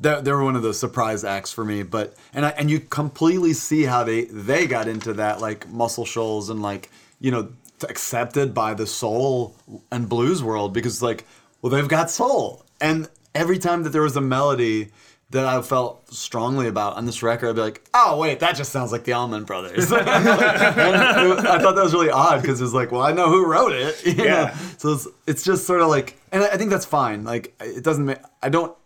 they, 0.00 0.20
they 0.20 0.32
were 0.32 0.42
one 0.44 0.56
of 0.56 0.62
the 0.62 0.72
surprise 0.74 1.24
acts 1.24 1.52
for 1.52 1.64
me. 1.64 1.82
But 1.82 2.14
and 2.32 2.46
I, 2.46 2.50
and 2.50 2.70
you 2.70 2.80
completely 2.80 3.52
see 3.52 3.84
how 3.84 4.04
they 4.04 4.24
they 4.24 4.66
got 4.66 4.88
into 4.88 5.12
that 5.14 5.40
like 5.40 5.68
Muscle 5.68 6.04
Shoals 6.06 6.50
and 6.50 6.62
like 6.62 6.90
you 7.20 7.30
know 7.30 7.52
accepted 7.88 8.52
by 8.54 8.74
the 8.74 8.86
soul 8.86 9.56
and 9.90 10.08
blues 10.08 10.42
world 10.42 10.72
because 10.74 11.02
like 11.02 11.26
well 11.62 11.70
they've 11.70 11.88
got 11.88 12.10
soul, 12.10 12.64
and 12.80 13.08
every 13.34 13.58
time 13.58 13.82
that 13.84 13.90
there 13.90 14.02
was 14.02 14.16
a 14.16 14.20
melody. 14.20 14.90
That 15.32 15.44
I 15.46 15.62
felt 15.62 16.12
strongly 16.12 16.66
about 16.66 16.96
on 16.96 17.06
this 17.06 17.22
record, 17.22 17.50
I'd 17.50 17.54
be 17.54 17.60
like, 17.60 17.88
"Oh 17.94 18.18
wait, 18.18 18.40
that 18.40 18.56
just 18.56 18.72
sounds 18.72 18.90
like 18.90 19.04
the 19.04 19.12
Allman 19.12 19.44
Brothers." 19.44 19.92
It- 19.92 20.08
I 20.08 21.58
thought 21.60 21.74
that 21.76 21.84
was 21.84 21.92
really 21.92 22.10
odd 22.10 22.42
because 22.42 22.60
it's 22.60 22.72
like, 22.72 22.90
well, 22.90 23.02
I 23.02 23.12
know 23.12 23.28
who 23.28 23.46
wrote 23.46 23.70
it. 23.72 24.04
you 24.04 24.14
know? 24.16 24.24
Yeah. 24.24 24.56
So 24.78 24.92
it's, 24.94 25.06
it's 25.28 25.44
just 25.44 25.68
sort 25.68 25.82
of 25.82 25.88
like, 25.88 26.16
and 26.32 26.42
I 26.42 26.56
think 26.56 26.70
that's 26.70 26.84
fine. 26.84 27.22
Like, 27.22 27.54
it 27.60 27.84
doesn't. 27.84 28.06
ma- 28.06 28.14
I 28.42 28.48
don't 28.48 28.76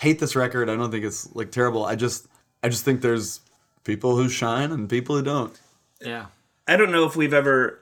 hate 0.00 0.18
this 0.18 0.34
record. 0.34 0.68
I 0.70 0.76
don't 0.76 0.90
think 0.90 1.04
it's 1.04 1.28
like 1.34 1.50
terrible. 1.52 1.84
I 1.84 1.94
just, 1.94 2.26
I 2.62 2.68
just 2.68 2.84
think 2.84 3.00
there's 3.02 3.40
people 3.84 4.16
who 4.16 4.28
shine 4.28 4.72
and 4.72 4.88
people 4.88 5.16
who 5.16 5.22
don't. 5.22 5.58
yeah. 6.00 6.26
I 6.68 6.76
don't 6.76 6.92
know 6.92 7.04
if 7.04 7.16
we've 7.16 7.34
ever 7.34 7.80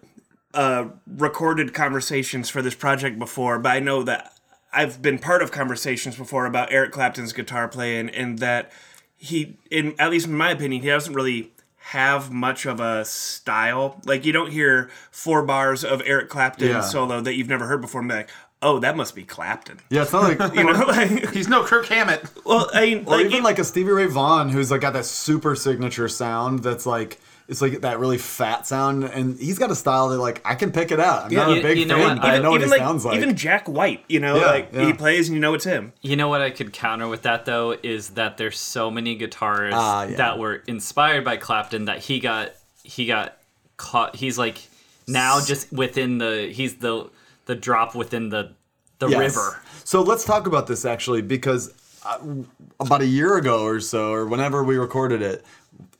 uh, 0.54 0.86
recorded 1.06 1.74
conversations 1.74 2.48
for 2.48 2.62
this 2.62 2.74
project 2.74 3.18
before, 3.18 3.58
but 3.58 3.70
I 3.72 3.80
know 3.80 4.02
that 4.04 4.32
I've 4.72 5.02
been 5.02 5.18
part 5.18 5.42
of 5.42 5.50
conversations 5.52 6.16
before 6.16 6.46
about 6.46 6.72
Eric 6.72 6.92
Clapton's 6.92 7.32
guitar 7.34 7.68
playing, 7.68 8.08
and 8.08 8.38
that 8.38 8.72
he, 9.16 9.58
in 9.70 9.94
at 9.98 10.10
least 10.10 10.26
in 10.26 10.34
my 10.34 10.50
opinion, 10.52 10.80
he 10.82 10.88
doesn't 10.88 11.12
really 11.12 11.52
have 11.76 12.30
much 12.30 12.64
of 12.66 12.80
a 12.80 13.04
style. 13.04 14.00
Like 14.06 14.24
you 14.24 14.32
don't 14.32 14.50
hear 14.50 14.90
four 15.10 15.42
bars 15.42 15.84
of 15.84 16.00
Eric 16.06 16.28
Clapton 16.30 16.68
Yeah. 16.68 16.80
solo 16.80 17.20
that 17.20 17.34
you've 17.34 17.48
never 17.48 17.66
heard 17.66 17.80
before, 17.82 18.00
and 18.00 18.08
be 18.08 18.14
like, 18.16 18.30
"Oh, 18.62 18.78
that 18.80 18.96
must 18.96 19.14
be 19.14 19.24
Clapton." 19.24 19.78
Yeah, 19.90 20.02
it's 20.02 20.12
not 20.12 20.22
like, 20.38 20.54
You 20.54 20.64
know, 20.64 20.72
like, 20.86 21.30
He's 21.30 21.48
no 21.48 21.64
Kirk 21.64 21.86
Hammett. 21.86 22.24
well, 22.44 22.68
I 22.74 22.80
mean, 22.86 22.98
or 23.06 23.16
like, 23.16 23.26
even 23.26 23.38
it- 23.38 23.42
like 23.44 23.58
a 23.58 23.64
Stevie 23.64 23.90
Ray 23.90 24.06
Vaughan 24.06 24.48
who's 24.48 24.70
like 24.70 24.80
got 24.80 24.92
that 24.94 25.04
super 25.04 25.54
signature 25.56 26.08
sound 26.08 26.60
that's 26.62 26.86
like. 26.86 27.18
It's 27.50 27.62
like 27.62 27.80
that 27.80 27.98
really 27.98 28.18
fat 28.18 28.66
sound, 28.66 29.04
and 29.04 29.38
he's 29.38 29.58
got 29.58 29.70
a 29.70 29.74
style 29.74 30.10
that 30.10 30.18
like 30.18 30.42
I 30.44 30.54
can 30.54 30.70
pick 30.70 30.92
it 30.92 31.00
out. 31.00 31.24
I'm 31.24 31.32
not 31.34 31.48
you- 31.48 31.60
a 31.60 31.62
big 31.62 31.78
you 31.78 31.86
know 31.86 31.96
fan, 31.96 32.08
what? 32.08 32.16
but 32.20 32.24
I 32.26 32.32
Even- 32.32 32.42
know 32.42 32.50
what 32.50 32.60
he 32.60 32.66
like 32.66 32.78
sounds 32.78 33.06
like. 33.06 33.16
even 33.16 33.34
Jack 33.36 33.66
White, 33.66 34.04
you 34.06 34.20
know, 34.20 34.36
Yeah, 34.36 34.44
like 34.48 34.68
yeah. 34.74 34.84
he 34.84 34.92
plays 34.92 35.28
and 35.30 35.34
you 35.34 35.40
know 35.40 35.54
it's 35.54 35.64
him. 35.64 35.94
You 36.02 36.16
know 36.16 36.28
what 36.28 36.42
I 36.42 36.50
could 36.50 36.74
counter 36.74 37.08
with 37.08 37.22
that 37.22 37.46
though 37.46 37.74
is 37.82 38.10
that 38.10 38.36
there's 38.36 38.58
so 38.58 38.90
many 38.90 39.18
guitarists 39.18 39.70
ah, 39.72 40.02
yeah. 40.04 40.16
that 40.16 40.38
were 40.38 40.56
inspired 40.66 41.24
by 41.24 41.38
Clapton 41.38 41.86
that 41.86 42.00
he 42.00 42.20
got 42.20 42.52
he 42.82 43.06
got 43.06 43.38
caught. 43.78 44.16
He's 44.16 44.36
like 44.36 44.68
now 45.06 45.40
just 45.40 45.72
within 45.72 46.18
the 46.18 46.50
he's 46.52 46.74
the 46.74 47.08
the 47.48 47.56
drop 47.56 47.94
within 47.96 48.28
the 48.28 48.52
the 49.00 49.08
Yes. 49.08 49.18
river. 49.36 49.60
So 49.84 50.02
let's 50.02 50.24
talk 50.24 50.46
about 50.46 50.66
this 50.66 50.84
actually 50.84 51.22
because 51.22 51.72
uh, 52.04 52.18
about 52.78 53.00
a 53.00 53.06
year 53.06 53.36
ago 53.36 53.62
or 53.64 53.80
so, 53.80 54.12
or 54.12 54.26
whenever 54.26 54.62
we 54.62 54.76
recorded 54.76 55.22
it, 55.22 55.44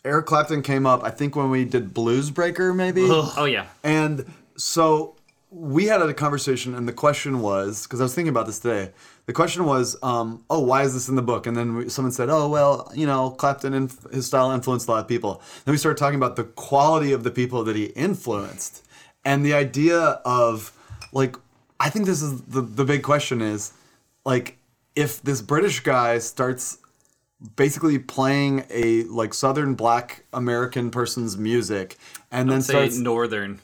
Eric 0.04 0.26
Clapton 0.26 0.62
came 0.62 0.84
up. 0.86 1.02
I 1.04 1.10
think 1.10 1.34
when 1.36 1.48
we 1.50 1.64
did 1.64 1.94
Blues 1.94 2.30
Breaker, 2.30 2.72
maybe. 2.74 3.02
Oh 3.08 3.44
yeah. 3.46 3.66
And 3.82 4.26
so 4.56 5.14
we 5.50 5.86
had 5.86 6.02
a 6.02 6.12
conversation, 6.12 6.74
and 6.74 6.86
the 6.86 6.92
question 6.92 7.40
was 7.40 7.84
because 7.84 8.00
I 8.00 8.04
was 8.04 8.14
thinking 8.14 8.30
about 8.30 8.46
this 8.46 8.58
today. 8.58 8.90
The 9.26 9.32
question 9.32 9.64
was, 9.64 9.96
um, 10.02 10.44
"Oh, 10.50 10.60
why 10.60 10.82
is 10.82 10.92
this 10.92 11.08
in 11.08 11.14
the 11.16 11.22
book?" 11.22 11.46
And 11.46 11.56
then 11.56 11.74
we, 11.76 11.88
someone 11.88 12.12
said, 12.12 12.28
"Oh, 12.28 12.48
well, 12.48 12.90
you 12.94 13.06
know, 13.06 13.30
Clapton 13.30 13.72
and 13.74 13.94
his 14.12 14.26
style 14.26 14.50
influenced 14.50 14.88
a 14.88 14.90
lot 14.90 15.00
of 15.00 15.08
people." 15.08 15.40
Then 15.64 15.72
we 15.72 15.78
started 15.78 15.98
talking 15.98 16.16
about 16.18 16.36
the 16.36 16.44
quality 16.44 17.12
of 17.12 17.22
the 17.22 17.30
people 17.30 17.64
that 17.64 17.76
he 17.76 17.86
influenced, 18.08 18.84
and 19.24 19.44
the 19.46 19.54
idea 19.54 19.98
of 20.24 20.72
like, 21.12 21.36
I 21.80 21.90
think 21.90 22.06
this 22.06 22.22
is 22.22 22.42
the 22.42 22.60
the 22.60 22.84
big 22.84 23.02
question 23.02 23.40
is, 23.40 23.72
like, 24.24 24.58
if 24.96 25.22
this 25.22 25.40
British 25.42 25.80
guy 25.80 26.18
starts 26.18 26.78
basically 27.56 27.98
playing 27.98 28.64
a 28.70 29.04
like 29.04 29.32
Southern 29.34 29.74
Black 29.74 30.24
American 30.32 30.90
person's 30.90 31.36
music, 31.36 31.96
and 32.30 32.50
then 32.50 32.62
Say 32.62 32.72
starts 32.72 32.98
northern 32.98 33.60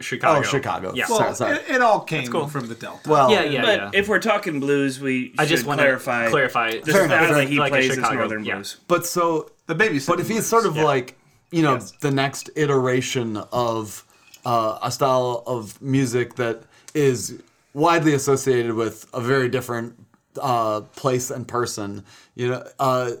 Chicago. 0.00 0.40
Oh, 0.40 0.42
Chicago. 0.42 0.92
Yeah. 0.94 1.06
Well, 1.08 1.34
sorry. 1.34 1.56
it, 1.56 1.64
it 1.70 1.80
all 1.82 2.00
came 2.00 2.26
cool. 2.28 2.48
from 2.48 2.66
the 2.68 2.74
Delta. 2.74 3.08
well, 3.08 3.30
yeah, 3.30 3.42
yeah, 3.44 3.62
But 3.62 3.78
yeah. 3.78 3.90
if 4.00 4.08
we're 4.08 4.18
talking 4.18 4.58
blues, 4.60 5.00
we 5.00 5.34
I 5.38 5.44
should 5.44 5.50
just 5.50 5.66
want 5.66 5.78
clarify. 5.80 6.24
to 6.24 6.30
clarify. 6.30 6.80
The 6.80 6.92
Fair 6.92 7.04
enough. 7.04 7.24
style 7.26 7.34
that 7.38 7.48
he 7.48 7.58
Like 7.58 7.72
plays 7.72 7.90
is 7.90 7.94
Chicago, 7.96 8.14
northern 8.18 8.44
yeah. 8.44 8.54
blues. 8.56 8.76
But 8.88 9.06
so, 9.06 9.50
the 9.66 9.74
baby. 9.76 10.00
but 10.06 10.18
if 10.20 10.28
he's 10.28 10.46
sort 10.46 10.66
of 10.66 10.76
Yeah. 10.76 10.84
like, 10.84 11.16
you 11.52 11.62
know, 11.62 11.74
Yes. 11.74 11.92
the 12.00 12.10
next 12.10 12.50
iteration 12.56 13.36
of 13.52 14.04
uh, 14.44 14.78
a 14.82 14.90
style 14.90 15.42
of 15.46 15.80
music 15.82 16.34
that 16.36 16.62
is 16.94 17.40
widely 17.74 18.14
associated 18.14 18.74
with 18.74 19.06
a 19.12 19.20
very 19.20 19.48
different 19.48 19.94
uh, 20.40 20.80
place 20.80 21.30
and 21.30 21.46
person, 21.46 22.04
you 22.34 22.48
know, 22.48 22.66
uh, 22.78 23.12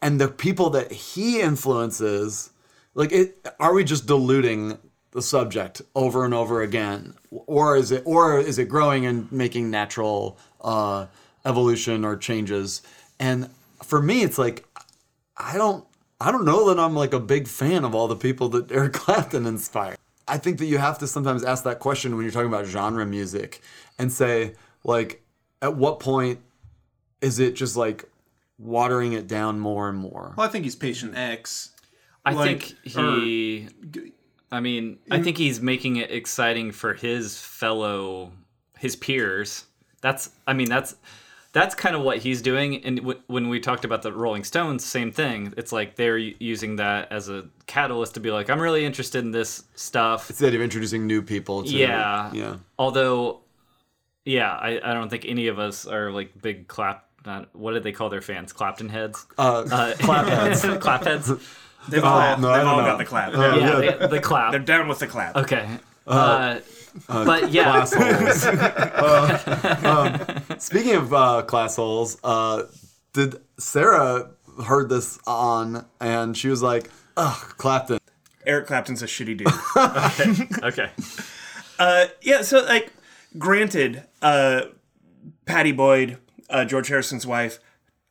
and 0.00 0.20
the 0.20 0.28
people 0.28 0.70
that 0.70 0.90
he 0.90 1.40
influences, 1.40 2.50
like, 2.94 3.12
it, 3.12 3.46
are 3.60 3.72
we 3.72 3.84
just 3.84 4.06
diluting 4.06 4.78
the 5.12 5.22
subject 5.22 5.82
over 5.94 6.24
and 6.24 6.34
over 6.34 6.62
again, 6.62 7.14
or 7.30 7.76
is 7.76 7.92
it, 7.92 8.02
or 8.04 8.38
is 8.40 8.58
it 8.58 8.68
growing 8.68 9.06
and 9.06 9.30
making 9.30 9.70
natural 9.70 10.38
uh, 10.62 11.06
evolution 11.44 12.04
or 12.04 12.16
changes? 12.16 12.82
And 13.20 13.48
for 13.82 14.02
me, 14.02 14.22
it's 14.22 14.38
like 14.38 14.66
I 15.36 15.56
don't 15.56 15.84
I 16.20 16.30
don't 16.30 16.44
know 16.44 16.68
that 16.68 16.78
I'm 16.78 16.94
like 16.94 17.12
a 17.12 17.20
big 17.20 17.48
fan 17.48 17.84
of 17.84 17.94
all 17.94 18.08
the 18.08 18.16
people 18.16 18.48
that 18.50 18.70
Eric 18.70 18.92
Clapton 18.94 19.46
inspired. 19.46 19.98
I 20.32 20.38
think 20.38 20.58
that 20.60 20.64
you 20.64 20.78
have 20.78 20.98
to 21.00 21.06
sometimes 21.06 21.44
ask 21.44 21.64
that 21.64 21.78
question 21.78 22.16
when 22.16 22.24
you're 22.24 22.32
talking 22.32 22.48
about 22.48 22.64
genre 22.64 23.04
music 23.04 23.60
and 23.98 24.10
say 24.10 24.54
like 24.82 25.22
at 25.60 25.76
what 25.76 26.00
point 26.00 26.40
is 27.20 27.38
it 27.38 27.54
just 27.54 27.76
like 27.76 28.08
watering 28.58 29.12
it 29.12 29.26
down 29.26 29.60
more 29.60 29.90
and 29.90 29.98
more? 29.98 30.32
Well, 30.34 30.46
I 30.46 30.48
think 30.48 30.64
he's 30.64 30.74
Patient 30.74 31.18
X. 31.18 31.72
I 32.24 32.32
like, 32.32 32.62
think 32.62 32.78
he. 32.82 33.68
I 34.50 34.60
mean, 34.60 35.00
I 35.10 35.22
think 35.22 35.36
he's 35.36 35.60
making 35.60 35.96
it 35.96 36.10
exciting 36.10 36.72
for 36.72 36.94
his 36.94 37.38
fellow, 37.38 38.32
his 38.78 38.96
peers. 38.96 39.66
That's. 40.00 40.30
I 40.46 40.54
mean, 40.54 40.70
that's. 40.70 40.96
That's 41.52 41.74
kind 41.74 41.94
of 41.94 42.00
what 42.02 42.18
he's 42.18 42.40
doing. 42.40 42.82
And 42.84 42.96
w- 42.98 43.20
when 43.26 43.48
we 43.50 43.60
talked 43.60 43.84
about 43.84 44.00
the 44.02 44.10
Rolling 44.12 44.42
Stones, 44.44 44.84
same 44.84 45.12
thing. 45.12 45.52
It's 45.58 45.70
like 45.70 45.96
they're 45.96 46.16
using 46.16 46.76
that 46.76 47.12
as 47.12 47.28
a 47.28 47.44
catalyst 47.66 48.14
to 48.14 48.20
be 48.20 48.30
like, 48.30 48.48
I'm 48.48 48.58
really 48.60 48.84
interested 48.86 49.22
in 49.22 49.32
this 49.32 49.64
stuff. 49.74 50.30
Instead 50.30 50.54
of 50.54 50.62
introducing 50.62 51.06
new 51.06 51.20
people 51.20 51.62
to 51.64 51.68
Yeah. 51.68 52.30
yeah. 52.32 52.56
Although, 52.78 53.40
yeah, 54.24 54.50
I, 54.50 54.80
I 54.82 54.94
don't 54.94 55.10
think 55.10 55.24
any 55.26 55.48
of 55.48 55.58
us 55.58 55.86
are 55.86 56.10
like 56.10 56.40
big 56.40 56.68
clap 56.68 57.06
not 57.24 57.54
what 57.54 57.72
did 57.72 57.84
they 57.84 57.92
call 57.92 58.08
their 58.08 58.20
fans? 58.22 58.52
Clapton 58.52 58.88
heads. 58.88 59.24
Uh, 59.38 59.64
Uh, 59.70 59.94
clap 60.00 60.26
heads. 60.26 60.62
clap 60.80 61.04
heads. 61.04 61.30
They've 61.88 62.02
all, 62.02 62.38
no, 62.38 62.52
they've 62.52 62.66
all 62.66 62.78
know. 62.78 62.84
got 62.84 62.98
the 62.98 63.04
clap. 63.04 63.32
Yeah, 63.32 63.38
They're, 63.78 63.98
they- 63.98 64.06
the 64.08 64.20
clap. 64.20 64.50
they're 64.52 64.58
down 64.60 64.88
with 64.88 64.98
the 65.00 65.06
clap. 65.06 65.36
Okay. 65.36 65.68
Uh, 66.06 66.58
but 67.06 67.50
yeah, 67.50 67.84
class 67.84 67.94
holes. 67.94 68.44
Uh, 69.02 70.26
um, 70.48 70.58
speaking 70.58 70.94
of 70.94 71.12
uh, 71.12 71.42
class 71.42 71.76
holes, 71.76 72.18
uh, 72.22 72.64
did 73.12 73.36
Sarah 73.58 74.30
heard 74.64 74.88
this 74.88 75.18
on 75.26 75.86
and 76.00 76.36
she 76.36 76.48
was 76.48 76.62
like, 76.62 76.90
"Ugh, 77.16 77.54
Clapton." 77.56 77.98
Eric 78.46 78.66
Clapton's 78.66 79.02
a 79.02 79.06
shitty 79.06 79.36
dude. 79.36 80.62
okay. 80.64 80.90
Uh, 81.78 82.06
yeah, 82.20 82.42
so 82.42 82.64
like, 82.64 82.92
granted, 83.38 84.04
uh, 84.20 84.62
Pattie 85.46 85.72
Boyd, 85.72 86.18
uh, 86.50 86.64
George 86.64 86.88
Harrison's 86.88 87.26
wife, 87.26 87.58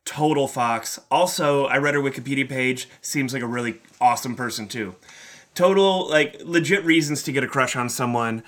total 0.04 0.48
fox. 0.48 0.98
Also, 1.10 1.66
I 1.66 1.78
read 1.78 1.94
her 1.94 2.00
Wikipedia 2.00 2.48
page. 2.48 2.88
Seems 3.00 3.32
like 3.32 3.42
a 3.42 3.46
really 3.46 3.80
awesome 4.00 4.34
person 4.34 4.68
too. 4.68 4.94
Total 5.54 6.08
like 6.08 6.36
legit 6.44 6.84
reasons 6.84 7.22
to 7.24 7.32
get 7.32 7.44
a 7.44 7.46
crush 7.46 7.76
on 7.76 7.88
someone, 7.88 8.42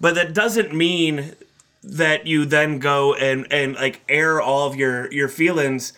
but 0.00 0.14
that 0.14 0.32
doesn't 0.32 0.74
mean 0.74 1.34
that 1.82 2.26
you 2.26 2.44
then 2.44 2.78
go 2.78 3.14
and 3.14 3.46
and 3.50 3.74
like 3.74 4.02
air 4.08 4.40
all 4.40 4.66
of 4.66 4.76
your 4.76 5.10
your 5.12 5.28
feelings 5.28 5.92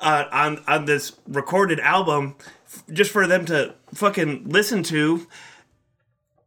uh, 0.00 0.24
on 0.32 0.62
on 0.66 0.84
this 0.84 1.12
recorded 1.26 1.80
album 1.80 2.34
just 2.92 3.10
for 3.10 3.26
them 3.26 3.44
to 3.44 3.74
fucking 3.94 4.48
listen 4.48 4.82
to 4.82 5.26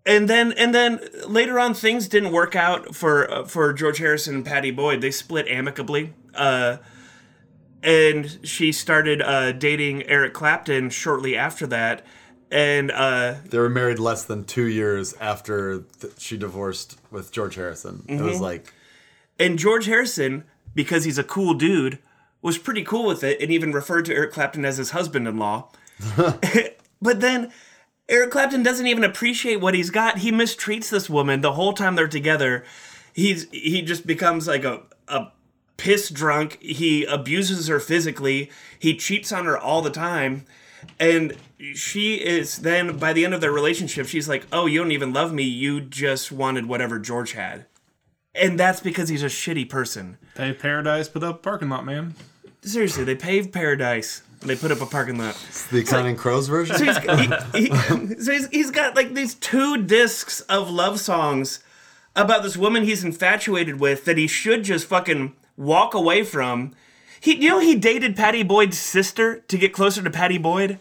and 0.05 0.29
then 0.29 0.51
and 0.53 0.73
then 0.73 0.99
later 1.27 1.59
on 1.59 1.73
things 1.73 2.07
didn't 2.07 2.31
work 2.31 2.55
out 2.55 2.95
for 2.95 3.31
uh, 3.31 3.45
for 3.45 3.73
George 3.73 3.97
Harrison 3.97 4.35
and 4.35 4.45
Pattie 4.45 4.71
Boyd. 4.71 5.01
They 5.01 5.11
split 5.11 5.47
amicably. 5.47 6.13
Uh, 6.33 6.77
and 7.81 8.39
she 8.43 8.71
started 8.71 9.21
uh, 9.21 9.51
dating 9.51 10.03
Eric 10.03 10.33
Clapton 10.33 10.89
shortly 10.89 11.37
after 11.37 11.67
that. 11.67 12.03
And 12.55 12.89
uh, 12.89 13.35
They 13.43 13.57
were 13.57 13.69
married 13.69 13.99
less 13.99 14.23
than 14.23 14.45
two 14.45 14.67
years 14.67 15.13
after 15.19 15.83
th- 15.99 16.13
she 16.17 16.37
divorced 16.37 16.97
with 17.11 17.29
George 17.33 17.55
Harrison. 17.55 18.05
It 18.07 18.21
was 18.21 18.39
like, 18.39 18.73
and 19.37 19.59
George 19.59 19.87
Harrison, 19.87 20.45
because 20.73 21.03
he's 21.03 21.17
a 21.17 21.23
cool 21.23 21.53
dude, 21.53 21.99
was 22.41 22.57
pretty 22.57 22.81
cool 22.81 23.05
with 23.05 23.25
it 23.25 23.41
and 23.41 23.51
even 23.51 23.73
referred 23.73 24.05
to 24.05 24.13
Eric 24.13 24.31
Clapton 24.31 24.63
as 24.63 24.77
his 24.77 24.91
husband-in-law. 24.91 25.67
but 27.01 27.19
then 27.19 27.51
Eric 28.07 28.31
Clapton 28.31 28.63
doesn't 28.63 28.87
even 28.87 29.03
appreciate 29.03 29.57
what 29.57 29.73
he's 29.73 29.89
got. 29.89 30.19
He 30.19 30.31
mistreats 30.31 30.89
this 30.89 31.09
woman 31.09 31.41
the 31.41 31.53
whole 31.53 31.73
time 31.73 31.95
they're 31.95 32.07
together. 32.07 32.63
He's 33.11 33.49
he 33.51 33.81
just 33.81 34.07
becomes 34.07 34.47
like 34.47 34.63
a 34.63 34.83
a 35.09 35.27
piss 35.75 36.09
drunk. 36.09 36.57
He 36.61 37.03
abuses 37.03 37.67
her 37.67 37.81
physically. 37.81 38.49
He 38.79 38.95
cheats 38.95 39.33
on 39.33 39.43
her 39.43 39.57
all 39.57 39.81
the 39.81 39.89
time. 39.89 40.45
And 40.99 41.35
she 41.73 42.15
is 42.15 42.57
then 42.57 42.97
by 42.97 43.13
the 43.13 43.25
end 43.25 43.33
of 43.33 43.41
their 43.41 43.51
relationship, 43.51 44.07
she's 44.07 44.27
like, 44.29 44.45
"Oh, 44.51 44.65
you 44.65 44.79
don't 44.81 44.91
even 44.91 45.13
love 45.13 45.33
me. 45.33 45.43
You 45.43 45.81
just 45.81 46.31
wanted 46.31 46.65
whatever 46.67 46.99
George 46.99 47.33
had." 47.33 47.65
And 48.33 48.59
that's 48.59 48.81
because 48.81 49.07
he's 49.09 49.23
a 49.23 49.27
shitty 49.27 49.69
person. 49.69 50.17
Hey, 50.35 50.53
Paradise 50.53 51.07
put 51.07 51.23
up 51.23 51.35
a 51.35 51.39
parking 51.39 51.69
lot, 51.69 51.85
man. 51.85 52.15
Seriously, 52.61 53.03
they 53.05 53.15
paved 53.15 53.53
paradise. 53.53 54.23
and 54.41 54.49
They 54.49 54.55
put 54.55 54.71
up 54.71 54.81
a 54.81 54.85
parking 54.85 55.17
lot. 55.17 55.35
the 55.71 55.83
Counting 55.83 56.17
Crows 56.17 56.47
version? 56.47 56.75
So 56.75 56.83
he's, 56.83 56.97
he, 57.53 57.69
he, 57.69 58.15
so 58.21 58.31
he's, 58.33 58.47
he's 58.49 58.71
got 58.71 58.95
like 58.95 59.13
these 59.13 59.35
two 59.35 59.83
discs 59.83 60.41
of 60.41 60.69
love 60.69 60.99
songs 60.99 61.59
about 62.15 62.43
this 62.43 62.57
woman 62.57 62.83
he's 62.83 63.03
infatuated 63.03 63.79
with 63.79 64.03
that 64.05 64.17
he 64.17 64.27
should 64.27 64.63
just 64.63 64.87
fucking 64.87 65.33
walk 65.55 65.93
away 65.93 66.23
from. 66.23 66.73
He, 67.21 67.35
you 67.35 67.49
know, 67.49 67.59
he 67.59 67.75
dated 67.75 68.15
Pattie 68.15 68.43
Boyd's 68.43 68.77
sister 68.77 69.39
to 69.47 69.57
get 69.57 69.71
closer 69.73 70.01
to 70.01 70.09
Pattie 70.09 70.37
Boyd. 70.37 70.79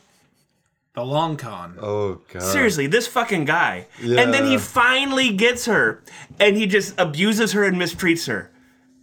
The 0.95 1.05
long 1.05 1.37
con. 1.37 1.77
Oh, 1.81 2.21
God. 2.33 2.43
Seriously, 2.43 2.87
this 2.87 3.09
fucking 3.09 3.47
guy. 3.47 3.89
Yeah. 4.01 4.21
And 4.21 4.33
then 4.33 4.47
he 4.47 4.59
finally 4.59 5.33
gets 5.33 5.67
her, 5.67 6.03
and 6.39 6.57
he 6.57 6.67
just 6.67 6.95
abuses 6.99 7.53
her 7.53 7.65
and 7.65 7.77
mistreats 7.77 8.29
her. 8.29 8.53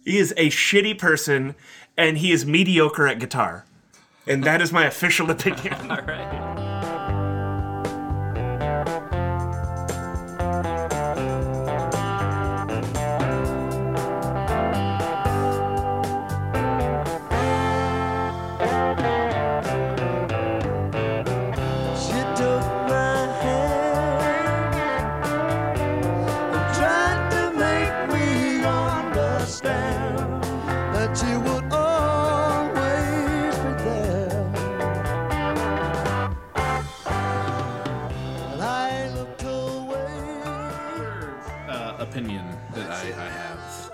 He 0.04 0.16
is 0.16 0.32
a 0.38 0.48
shitty 0.48 0.98
person, 0.98 1.54
and 1.96 2.18
he 2.18 2.32
is 2.32 2.46
mediocre 2.46 3.06
at 3.06 3.18
guitar. 3.18 3.66
And 4.26 4.42
that 4.44 4.62
is 4.62 4.72
my 4.72 4.86
official 4.86 5.30
opinion. 5.30 5.90
All 5.90 6.00
right. 6.02 6.61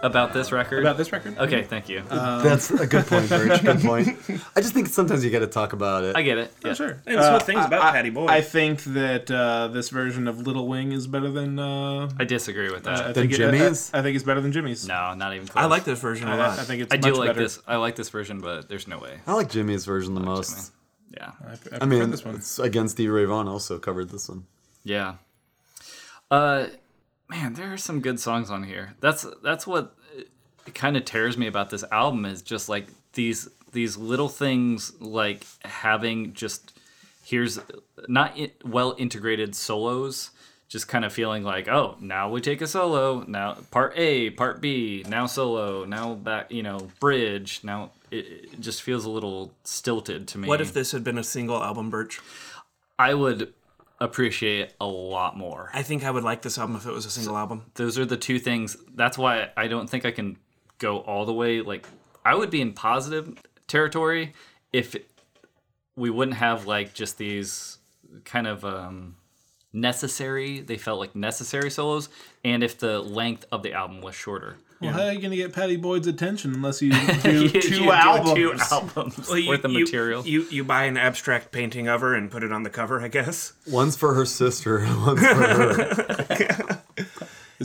About 0.08 0.32
this 0.32 0.50
record. 0.52 0.80
about 0.80 0.96
this 0.96 1.12
record. 1.12 1.38
Okay, 1.38 1.62
thank 1.62 1.88
you. 1.88 2.02
That's 2.08 2.70
a 2.70 2.86
good 2.86 3.06
point, 3.06 3.28
Birch. 3.28 3.62
Good 3.62 3.80
point. 3.82 4.08
I 4.56 4.60
just 4.60 4.74
think 4.74 4.88
sometimes 4.88 5.24
you 5.24 5.30
got 5.30 5.40
to 5.40 5.46
talk 5.46 5.72
about 5.72 6.04
it. 6.04 6.16
I 6.16 6.22
get 6.22 6.38
it. 6.38 6.52
Yeah. 6.64 6.70
Oh, 6.70 6.74
sure. 6.74 7.00
And 7.06 7.18
that's 7.18 7.30
what 7.30 7.42
things 7.44 7.64
about 7.64 7.82
I, 7.82 7.90
Pattie 7.92 8.10
Boyd. 8.10 8.30
I 8.30 8.40
think 8.40 8.82
that 8.84 9.30
uh, 9.30 9.68
this 9.68 9.90
version 9.90 10.26
of 10.28 10.46
Little 10.46 10.66
Wing 10.66 10.92
is 10.92 11.06
better 11.06 11.30
than. 11.30 11.58
Uh, 11.58 12.08
I 12.18 12.24
disagree 12.24 12.70
with 12.70 12.86
I 12.86 12.96
that. 12.96 13.14
think 13.14 13.32
it- 13.32 13.36
Jimi's? 13.38 13.90
I, 13.92 13.98
I 13.98 14.02
think 14.02 14.16
it's 14.16 14.24
better 14.24 14.40
than 14.40 14.52
Jimi's. 14.52 14.86
no, 14.88 15.14
not 15.14 15.34
even 15.34 15.46
close. 15.46 15.62
I 15.62 15.66
like 15.66 15.84
this 15.84 16.00
version 16.00 16.28
a 16.28 16.32
I, 16.32 16.36
lot. 16.36 16.58
I 16.58 16.64
think 16.64 16.82
it's. 16.82 16.92
I 16.94 16.96
do 16.96 17.14
like 17.14 17.28
better. 17.30 17.40
this. 17.40 17.60
I 17.66 17.76
like 17.76 17.96
this 17.96 18.08
version, 18.08 18.40
but 18.40 18.68
there's 18.68 18.88
no 18.88 18.98
way. 18.98 19.18
I 19.26 19.34
like 19.34 19.48
Jimi's 19.50 19.84
version 19.84 20.14
the 20.14 20.20
most. 20.20 20.72
Yeah. 21.16 21.32
I, 21.46 21.52
I, 21.52 21.78
I 21.82 21.84
mean, 21.86 22.10
this 22.10 22.24
one. 22.24 22.36
it's 22.36 22.58
again, 22.58 22.88
Stevie 22.88 23.10
Ray 23.10 23.24
Vaughan 23.24 23.48
also 23.48 23.78
covered 23.78 24.10
this 24.10 24.28
one. 24.28 24.46
Yeah. 24.84 25.14
Uh, 26.30 26.66
man, 27.28 27.54
there 27.54 27.72
are 27.72 27.76
some 27.78 28.00
good 28.00 28.20
songs 28.20 28.50
on 28.50 28.64
here. 28.64 28.94
That's 29.00 29.26
that's 29.42 29.66
what 29.66 29.96
kind 30.74 30.96
of 30.96 31.04
tears 31.04 31.36
me 31.36 31.46
about 31.46 31.70
this 31.70 31.84
album 31.90 32.24
is 32.24 32.42
just 32.42 32.68
like 32.68 32.86
these 33.12 33.48
these 33.72 33.96
little 33.96 34.28
things 34.28 34.92
like 35.00 35.46
having 35.64 36.32
just 36.32 36.78
here's 37.24 37.58
not 38.08 38.38
well 38.64 38.94
integrated 38.98 39.54
solos 39.54 40.30
just 40.68 40.86
kind 40.86 41.04
of 41.04 41.12
feeling 41.12 41.42
like 41.42 41.68
oh 41.68 41.96
now 42.00 42.30
we 42.30 42.40
take 42.40 42.60
a 42.60 42.66
solo 42.66 43.24
now 43.26 43.56
part 43.70 43.92
a 43.96 44.30
part 44.30 44.60
b 44.60 45.04
now 45.08 45.26
solo 45.26 45.84
now 45.84 46.14
back 46.14 46.50
you 46.50 46.62
know 46.62 46.88
bridge 47.00 47.60
now 47.62 47.90
it, 48.10 48.26
it 48.52 48.60
just 48.60 48.82
feels 48.82 49.04
a 49.04 49.10
little 49.10 49.52
stilted 49.64 50.28
to 50.28 50.38
me 50.38 50.48
what 50.48 50.60
if 50.60 50.72
this 50.72 50.92
had 50.92 51.04
been 51.04 51.18
a 51.18 51.24
single 51.24 51.62
album, 51.62 51.90
Birch? 51.90 52.20
i 52.98 53.12
would 53.14 53.52
appreciate 54.00 54.72
a 54.80 54.86
lot 54.86 55.36
more 55.36 55.70
I 55.74 55.82
think 55.82 56.04
I 56.04 56.10
would 56.12 56.22
like 56.22 56.42
this 56.42 56.56
album 56.56 56.76
if 56.76 56.86
it 56.86 56.92
was 56.92 57.04
a 57.04 57.10
single 57.10 57.36
album. 57.36 57.64
those 57.74 57.98
are 57.98 58.06
the 58.06 58.16
two 58.16 58.38
things 58.38 58.76
that's 58.94 59.18
why 59.18 59.50
i 59.56 59.66
don't 59.66 59.90
think 59.90 60.04
i 60.04 60.10
can 60.10 60.36
go 60.78 60.98
all 60.98 61.24
the 61.26 61.32
way 61.32 61.60
like 61.60 61.86
i 62.24 62.34
would 62.34 62.50
be 62.50 62.60
in 62.60 62.72
positive 62.72 63.36
territory 63.66 64.32
if 64.72 64.96
we 65.96 66.10
wouldn't 66.10 66.36
have 66.36 66.66
like 66.66 66.94
just 66.94 67.18
these 67.18 67.78
kind 68.24 68.46
of 68.46 68.64
um 68.64 69.16
necessary 69.72 70.60
they 70.60 70.76
felt 70.78 70.98
like 70.98 71.14
necessary 71.14 71.70
solos 71.70 72.08
and 72.44 72.62
if 72.62 72.78
the 72.78 72.98
length 73.00 73.44
of 73.52 73.62
the 73.62 73.72
album 73.72 74.00
was 74.00 74.14
shorter 74.14 74.56
Well, 74.80 74.92
how 74.92 75.02
are 75.02 75.12
you 75.12 75.18
going 75.18 75.32
to 75.32 75.36
get 75.36 75.52
Pattie 75.52 75.76
Boyd's 75.76 76.06
attention 76.06 76.54
unless 76.54 76.80
you 76.80 76.90
do 77.22 77.42
You- 77.44 77.48
two 77.50 77.68
you 77.74 77.78
do 77.84 77.90
albums? 77.92 78.34
two 78.34 78.54
albums 78.74 79.28
Well, 79.28 79.38
you- 79.38 79.48
worth 79.50 79.64
of 79.64 79.72
you- 79.72 79.80
material 79.84 80.24
You, 80.26 80.42
you 80.50 80.64
buy 80.64 80.84
an 80.84 80.96
abstract 80.96 81.52
painting 81.52 81.86
of 81.88 82.00
her 82.00 82.14
and 82.14 82.30
put 82.30 82.42
it 82.44 82.50
on 82.52 82.62
the 82.62 82.70
cover, 82.70 83.00
I 83.00 83.08
guess. 83.08 83.52
One's 83.66 83.96
for 83.96 84.14
her 84.14 84.24
sister, 84.24 84.80
one's 85.04 85.20
for 85.20 85.34
her. 85.34 86.77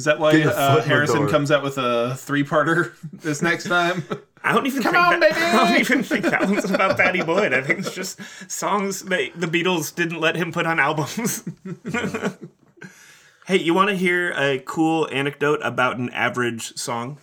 Is 0.04 0.06
that 0.08 0.20
why 0.20 0.32
uh, 0.32 0.34
foot 0.34 0.40
in 0.40 0.50
the 0.50 0.82
Harrison 0.82 1.30
comes 1.30 1.50
out 1.50 1.64
with 1.64 1.78
a 1.78 2.14
three-parter 2.16 2.92
this 3.14 3.42
next 3.42 3.70
time? 3.70 4.04
I 4.44 4.52
don't 4.52 4.68
even 4.68 4.84
think 4.84 4.94
on, 4.94 5.22
that, 5.22 5.32
baby! 5.32 5.42
I 5.42 5.70
don't 5.70 5.80
even 5.80 6.04
think 6.04 6.26
that 6.26 6.42
one's 6.42 6.70
about 6.70 6.98
Pattie 6.98 7.24
Boyd. 7.24 7.54
I 7.54 7.62
think 7.62 7.80
it's 7.80 7.96
just 7.96 8.20
songs 8.52 9.04
that 9.04 9.32
the 9.38 9.48
Beatles 9.48 9.96
didn't 9.96 10.20
let 10.20 10.36
him 10.36 10.52
put 10.52 10.66
on 10.66 10.78
albums. 10.78 11.46
hey, 13.48 13.60
you 13.60 13.74
want 13.74 13.92
to 13.92 13.96
hear 13.96 14.34
a 14.34 14.60
cool 14.66 15.08
anecdote 15.10 15.62
about 15.64 15.96
an 16.00 16.10
average 16.10 16.76
song? 16.76 17.20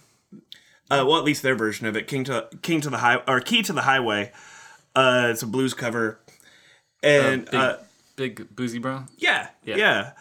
Uh, 0.90 1.04
well, 1.06 1.18
at 1.18 1.24
least 1.24 1.42
their 1.42 1.54
version 1.54 1.86
of 1.86 1.98
it, 1.98 2.06
"King 2.08 2.24
to 2.24 2.48
King 2.62 2.80
to 2.80 2.88
the 2.88 2.96
High" 2.96 3.16
or 3.28 3.40
"Key 3.40 3.60
to 3.60 3.74
the 3.74 3.82
Highway." 3.82 4.32
Uh, 4.96 5.28
it's 5.30 5.42
a 5.42 5.46
blues 5.46 5.74
cover, 5.74 6.18
and 7.02 7.44
big, 7.44 7.54
uh, 7.54 7.76
big 8.16 8.56
boozy 8.56 8.78
bro 8.78 9.04
yeah, 9.18 9.48
Yeah. 9.66 9.76
yeah. 9.76 10.12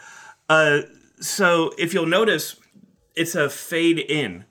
So 1.20 1.72
if 1.78 1.94
you'll 1.94 2.06
notice, 2.06 2.56
it's 3.16 3.36
a 3.36 3.50
fade 3.50 4.00
in 4.00 4.46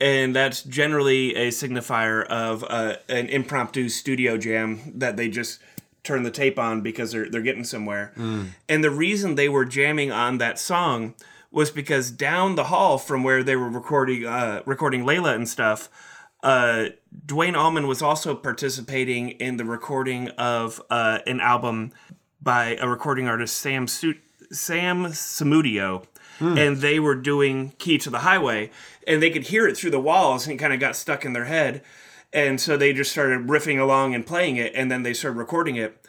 and 0.00 0.34
that's 0.36 0.62
generally 0.62 1.34
a 1.34 1.48
signifier 1.48 2.24
of 2.26 2.64
uh, 2.68 2.96
an 3.08 3.28
impromptu 3.28 3.88
studio 3.88 4.36
jam 4.36 4.92
that 4.96 5.16
they 5.16 5.28
just 5.28 5.60
turn 6.02 6.22
the 6.22 6.30
tape 6.30 6.58
on 6.58 6.82
because 6.82 7.12
they're 7.12 7.28
they're 7.28 7.40
getting 7.42 7.64
somewhere. 7.64 8.12
And 8.68 8.84
the 8.84 8.90
reason 8.90 9.34
they 9.34 9.48
were 9.48 9.64
jamming 9.64 10.12
on 10.12 10.38
that 10.38 10.58
song 10.58 11.14
was 11.50 11.70
because 11.70 12.10
down 12.10 12.54
the 12.54 12.64
hall 12.64 12.98
from 12.98 13.22
where 13.24 13.42
they 13.42 13.56
were 13.56 13.68
recording 13.68 14.26
uh, 14.26 14.62
recording 14.66 15.04
Layla 15.04 15.34
and 15.34 15.48
stuff, 15.48 15.88
uh, 16.42 16.86
Duane 17.24 17.56
Allman 17.56 17.86
was 17.86 18.02
also 18.02 18.34
participating 18.34 19.30
in 19.30 19.56
the 19.56 19.64
recording 19.64 20.28
of 20.30 20.80
uh, 20.90 21.20
an 21.26 21.40
album 21.40 21.92
by 22.40 22.76
a 22.76 22.86
recording 22.86 23.26
artist 23.26 23.56
Sam 23.56 23.88
Su- 23.88 24.14
Sam 24.52 25.06
Samudio, 25.06 26.04
and 26.40 26.78
they 26.78 27.00
were 27.00 27.14
doing 27.14 27.72
"Key 27.78 27.98
to 27.98 28.10
the 28.10 28.20
Highway," 28.20 28.70
and 29.06 29.22
they 29.22 29.30
could 29.30 29.44
hear 29.44 29.66
it 29.66 29.76
through 29.76 29.90
the 29.90 30.00
walls, 30.00 30.46
and 30.46 30.54
it 30.54 30.62
kind 30.62 30.72
of 30.72 30.80
got 30.80 30.96
stuck 30.96 31.24
in 31.24 31.32
their 31.32 31.46
head, 31.46 31.82
and 32.32 32.60
so 32.60 32.76
they 32.76 32.92
just 32.92 33.12
started 33.12 33.46
riffing 33.46 33.80
along 33.80 34.14
and 34.14 34.26
playing 34.26 34.56
it, 34.56 34.72
and 34.74 34.90
then 34.90 35.02
they 35.02 35.14
started 35.14 35.38
recording 35.38 35.76
it. 35.76 36.05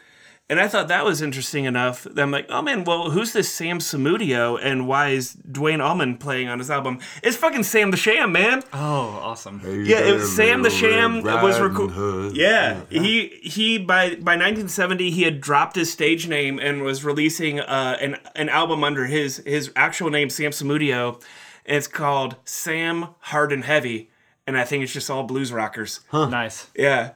And 0.50 0.58
I 0.58 0.66
thought 0.66 0.88
that 0.88 1.04
was 1.04 1.20
interesting 1.20 1.66
enough 1.66 2.04
that 2.04 2.22
I'm 2.22 2.30
like, 2.30 2.46
oh 2.48 2.62
man, 2.62 2.84
well, 2.84 3.10
who's 3.10 3.34
this 3.34 3.52
Sam 3.52 3.80
Samudio 3.80 4.58
and 4.62 4.88
why 4.88 5.10
is 5.10 5.34
Duane 5.34 5.82
Allman 5.82 6.16
playing 6.16 6.48
on 6.48 6.58
his 6.58 6.70
album? 6.70 7.00
It's 7.22 7.36
fucking 7.36 7.64
Sam 7.64 7.90
the 7.90 7.98
Sham, 7.98 8.32
man. 8.32 8.62
Oh, 8.72 9.20
awesome. 9.22 9.60
Yeah, 9.84 10.00
it 10.00 10.14
was 10.14 10.34
Sam 10.34 10.62
the 10.62 10.70
Sham 10.70 11.22
was 11.22 11.60
recording. 11.60 11.94
Hood. 11.94 12.36
Yeah, 12.36 12.80
he 12.88 13.28
he 13.42 13.76
by 13.76 14.10
by 14.14 14.36
1970 14.36 15.10
he 15.10 15.22
had 15.24 15.42
dropped 15.42 15.76
his 15.76 15.92
stage 15.92 16.26
name 16.28 16.58
and 16.58 16.80
was 16.82 17.04
releasing 17.04 17.60
uh, 17.60 17.98
an 18.00 18.16
an 18.34 18.48
album 18.48 18.84
under 18.84 19.04
his 19.04 19.38
his 19.44 19.70
actual 19.76 20.08
name 20.08 20.30
Sam 20.30 20.50
Samudio, 20.50 21.22
and 21.66 21.76
it's 21.76 21.86
called 21.86 22.36
Sam 22.46 23.08
Hard 23.20 23.52
and 23.52 23.64
Heavy, 23.64 24.10
and 24.46 24.56
I 24.56 24.64
think 24.64 24.82
it's 24.82 24.94
just 24.94 25.10
all 25.10 25.24
blues 25.24 25.52
rockers. 25.52 26.00
Huh. 26.08 26.30
Nice. 26.30 26.68
Yeah, 26.74 27.10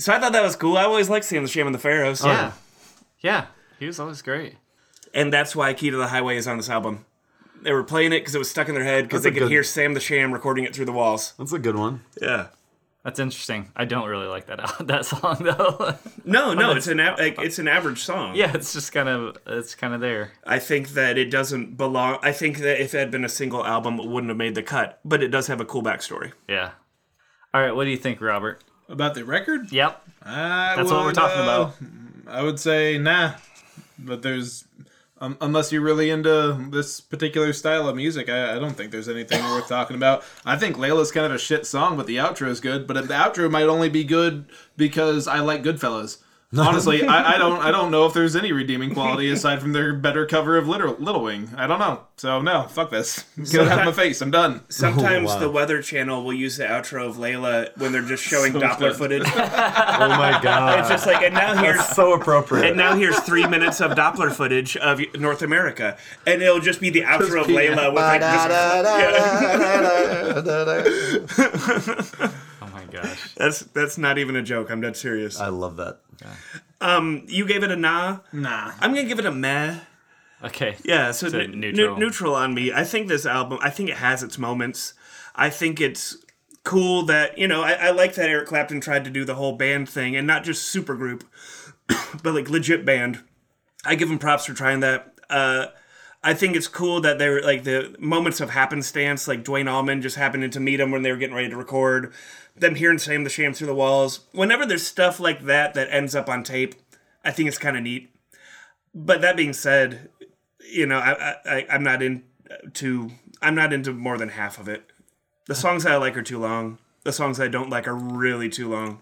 so 0.00 0.12
I 0.12 0.18
thought 0.18 0.32
that 0.32 0.42
was 0.42 0.56
cool. 0.56 0.76
I 0.76 0.84
always 0.84 1.08
liked 1.08 1.24
Sam 1.26 1.42
the 1.42 1.48
Sham 1.48 1.66
and 1.66 1.74
the 1.74 1.78
Pharaohs. 1.80 2.24
Oh. 2.24 2.28
Yeah. 2.28 2.52
Yeah. 3.20 3.46
He 3.78 3.86
was 3.86 4.00
always 4.00 4.22
great. 4.22 4.56
and 5.14 5.32
that's 5.32 5.54
why 5.56 5.72
Key 5.74 5.90
to 5.90 5.96
the 5.96 6.08
Highway 6.08 6.36
is 6.36 6.46
on 6.48 6.56
this 6.56 6.68
album. 6.70 7.04
They 7.62 7.72
were 7.72 7.84
playing 7.84 8.12
it 8.12 8.20
because 8.20 8.34
it 8.34 8.38
was 8.38 8.50
stuck 8.50 8.68
in 8.68 8.74
their 8.74 8.84
head 8.84 9.04
because 9.04 9.22
they 9.22 9.30
could 9.30 9.40
good- 9.40 9.50
hear 9.50 9.62
Sam 9.62 9.94
the 9.94 10.00
Sham 10.00 10.32
recording 10.32 10.64
it 10.64 10.74
through 10.74 10.86
the 10.86 10.92
walls. 10.92 11.34
That's 11.38 11.52
a 11.52 11.58
good 11.58 11.76
one. 11.76 12.02
Yeah. 12.20 12.48
That's 13.04 13.18
interesting. 13.18 13.72
I 13.74 13.86
don't 13.86 14.06
really 14.08 14.26
like 14.26 14.46
that 14.46 14.60
al- 14.60 14.86
that 14.86 15.06
song 15.06 15.38
though. 15.40 15.94
No, 16.26 16.52
no, 16.52 16.72
it's 16.76 16.86
an 16.86 17.00
a- 17.00 17.16
like, 17.18 17.38
it's 17.40 17.58
an 17.58 17.66
average 17.68 18.02
song. 18.02 18.34
yeah, 18.34 18.52
it's 18.54 18.72
just 18.74 18.92
kind 18.92 19.08
of 19.08 19.38
it's 19.46 19.74
kind 19.74 19.94
of 19.94 20.00
there. 20.02 20.32
I 20.46 20.58
think 20.58 20.90
that 20.90 21.16
it 21.16 21.30
doesn't 21.30 21.76
belong. 21.78 22.18
I 22.22 22.32
think 22.32 22.58
that 22.58 22.80
if 22.82 22.94
it 22.94 22.98
had 22.98 23.10
been 23.10 23.24
a 23.24 23.28
single 23.30 23.64
album, 23.64 23.98
it 24.00 24.06
wouldn't 24.06 24.28
have 24.28 24.36
made 24.36 24.54
the 24.54 24.62
cut. 24.62 25.00
But 25.04 25.22
it 25.22 25.28
does 25.28 25.46
have 25.46 25.60
a 25.62 25.64
cool 25.64 25.82
backstory. 25.82 26.32
Yeah. 26.46 26.72
All 27.54 27.60
right, 27.62 27.72
what 27.74 27.84
do 27.84 27.90
you 27.90 27.96
think, 27.96 28.20
Robert? 28.20 28.62
About 28.90 29.14
the 29.14 29.24
record? 29.24 29.70
Yep. 29.70 30.02
I 30.24 30.74
That's 30.76 30.90
what 30.90 31.04
we're 31.04 31.12
talking 31.12 31.38
uh, 31.38 31.42
about. 31.42 31.74
I 32.26 32.42
would 32.42 32.58
say 32.58 32.98
nah, 32.98 33.34
but 33.98 34.22
there's 34.22 34.64
um, 35.20 35.36
unless 35.40 35.70
you're 35.70 35.82
really 35.82 36.10
into 36.10 36.68
this 36.70 37.00
particular 37.00 37.52
style 37.52 37.88
of 37.88 37.94
music, 37.94 38.28
I, 38.28 38.56
I 38.56 38.58
don't 38.58 38.72
think 38.72 38.90
there's 38.90 39.08
anything 39.08 39.42
worth 39.44 39.68
talking 39.68 39.96
about. 39.96 40.24
I 40.44 40.56
think 40.56 40.76
Layla's 40.76 41.12
kind 41.12 41.26
of 41.26 41.32
a 41.32 41.38
shit 41.38 41.66
song, 41.66 41.96
but 41.96 42.06
the 42.06 42.16
outro 42.16 42.48
is 42.48 42.60
good. 42.60 42.86
But 42.86 43.06
the 43.06 43.14
outro 43.14 43.50
might 43.50 43.64
only 43.64 43.90
be 43.90 44.02
good 44.02 44.46
because 44.76 45.28
I 45.28 45.40
like 45.40 45.62
Goodfellas. 45.62 46.18
Honestly, 46.58 47.04
I, 47.04 47.34
I 47.34 47.38
don't 47.38 47.60
I 47.60 47.70
don't 47.70 47.92
know 47.92 48.06
if 48.06 48.12
there's 48.12 48.34
any 48.34 48.50
redeeming 48.50 48.92
quality 48.92 49.30
aside 49.30 49.60
from 49.60 49.72
their 49.72 49.94
better 49.94 50.26
cover 50.26 50.56
of 50.56 50.66
Little, 50.66 50.94
Little 50.94 51.22
Wing. 51.22 51.48
I 51.56 51.68
don't 51.68 51.78
know. 51.78 52.00
So 52.16 52.42
no, 52.42 52.64
fuck 52.64 52.90
this. 52.90 53.24
Get 53.36 53.66
it 53.66 53.68
out 53.68 53.78
of 53.78 53.84
my 53.84 53.92
face. 53.92 54.20
I'm 54.20 54.32
done. 54.32 54.62
Sometimes 54.68 55.30
oh, 55.30 55.34
wow. 55.34 55.38
the 55.38 55.48
Weather 55.48 55.80
Channel 55.80 56.24
will 56.24 56.32
use 56.32 56.56
the 56.56 56.64
outro 56.64 57.08
of 57.08 57.18
Layla 57.18 57.78
when 57.78 57.92
they're 57.92 58.02
just 58.02 58.24
showing 58.24 58.52
So 58.52 58.58
Doppler 58.58 58.78
good. 58.90 58.96
footage. 58.96 59.26
Oh 60.00 60.08
my 60.08 60.40
god. 60.42 60.80
It's 60.80 60.88
just 60.88 61.06
like, 61.06 61.22
and 61.22 61.34
now 61.34 61.54
here's 61.62 61.86
so 61.86 62.14
appropriate. 62.14 62.66
and 62.66 62.76
now 62.76 62.96
here's 62.96 63.18
three 63.20 63.46
minutes 63.46 63.80
of 63.80 63.92
Doppler 63.92 64.32
footage 64.32 64.76
of 64.76 65.00
North 65.14 65.42
America, 65.42 65.96
and 66.26 66.42
it'll 66.42 66.58
just 66.60 66.80
be 66.80 66.90
the 66.90 67.02
outro 67.02 67.42
of 67.42 67.46
Layla 67.46 67.92
with 67.92 68.02
like 68.02 68.20
just, 68.20 68.48
yeah. 72.20 72.40
My 72.92 73.02
gosh. 73.02 73.34
That's 73.36 73.60
that's 73.60 73.98
not 73.98 74.18
even 74.18 74.36
a 74.36 74.42
joke. 74.42 74.70
I'm 74.70 74.80
dead 74.80 74.96
serious. 74.96 75.38
I 75.40 75.48
love 75.48 75.76
that. 75.76 76.00
You 77.28 77.46
gave 77.46 77.62
it 77.62 77.70
a 77.70 77.76
nah. 77.76 78.18
Nah. 78.32 78.72
I'm 78.80 78.94
gonna 78.94 79.08
give 79.08 79.18
it 79.18 79.26
a 79.26 79.32
meh. 79.32 79.78
Okay. 80.42 80.76
Yeah, 80.84 81.10
so, 81.10 81.28
So 81.28 81.38
n- 81.38 81.60
neutral. 81.60 81.70
neutral. 81.72 81.98
neutral 81.98 82.34
on 82.34 82.54
me. 82.54 82.72
I 82.72 82.84
think 82.84 83.08
this 83.08 83.26
album. 83.26 83.58
I 83.62 83.70
think 83.70 83.90
it 83.90 83.96
has 83.96 84.22
its 84.22 84.38
moments. 84.38 84.94
I 85.34 85.50
think 85.50 85.80
it's 85.80 86.16
cool 86.64 87.02
that 87.04 87.36
you 87.38 87.46
know. 87.46 87.62
I, 87.62 87.72
I 87.72 87.90
like 87.90 88.14
that 88.14 88.28
Eric 88.28 88.48
Clapton 88.48 88.80
tried 88.80 89.04
to 89.04 89.10
do 89.10 89.24
the 89.24 89.34
whole 89.34 89.52
band 89.56 89.88
thing 89.88 90.16
and 90.16 90.26
not 90.26 90.44
just 90.44 90.74
supergroup, 90.74 91.22
but 92.22 92.34
like 92.34 92.48
legit 92.48 92.84
band. 92.84 93.20
I 93.84 93.94
give 93.94 94.10
him 94.10 94.18
props 94.18 94.46
for 94.46 94.54
trying 94.54 94.80
that. 94.80 95.14
Uh, 95.28 95.66
I 96.22 96.34
think 96.34 96.54
it's 96.54 96.68
cool 96.68 97.00
that 97.00 97.18
they're 97.18 97.42
like 97.42 97.64
the 97.64 97.94
moments 97.98 98.40
of 98.40 98.50
happenstance, 98.50 99.26
like 99.26 99.42
Duane 99.42 99.68
Allman 99.68 100.02
just 100.02 100.16
happening 100.16 100.50
to 100.50 100.60
meet 100.60 100.80
him 100.80 100.90
when 100.90 101.02
they 101.02 101.10
were 101.10 101.16
getting 101.16 101.34
ready 101.34 101.48
to 101.48 101.56
record, 101.56 102.12
them 102.54 102.74
hearing 102.74 102.98
Sam 102.98 103.24
the 103.24 103.30
Sham 103.30 103.54
through 103.54 103.68
the 103.68 103.74
walls. 103.74 104.20
Whenever 104.32 104.66
there's 104.66 104.86
stuff 104.86 105.18
like 105.18 105.42
that 105.42 105.72
that 105.74 105.88
ends 105.90 106.14
up 106.14 106.28
on 106.28 106.42
tape, 106.42 106.74
I 107.24 107.30
think 107.30 107.48
it's 107.48 107.58
kind 107.58 107.76
of 107.76 107.82
neat. 107.82 108.10
But 108.94 109.22
that 109.22 109.36
being 109.36 109.54
said, 109.54 110.10
you 110.70 110.86
know, 110.86 110.98
I, 110.98 111.36
I 111.46 111.66
I'm 111.70 111.82
not 111.82 112.02
into 112.02 113.10
I'm 113.40 113.54
not 113.54 113.72
into 113.72 113.92
more 113.92 114.18
than 114.18 114.30
half 114.30 114.58
of 114.58 114.68
it. 114.68 114.84
The 115.46 115.54
songs 115.54 115.86
I 115.86 115.96
like 115.96 116.16
are 116.16 116.22
too 116.22 116.38
long. 116.38 116.78
The 117.04 117.12
songs 117.12 117.40
I 117.40 117.48
don't 117.48 117.70
like 117.70 117.88
are 117.88 117.94
really 117.94 118.50
too 118.50 118.70
long. 118.70 119.00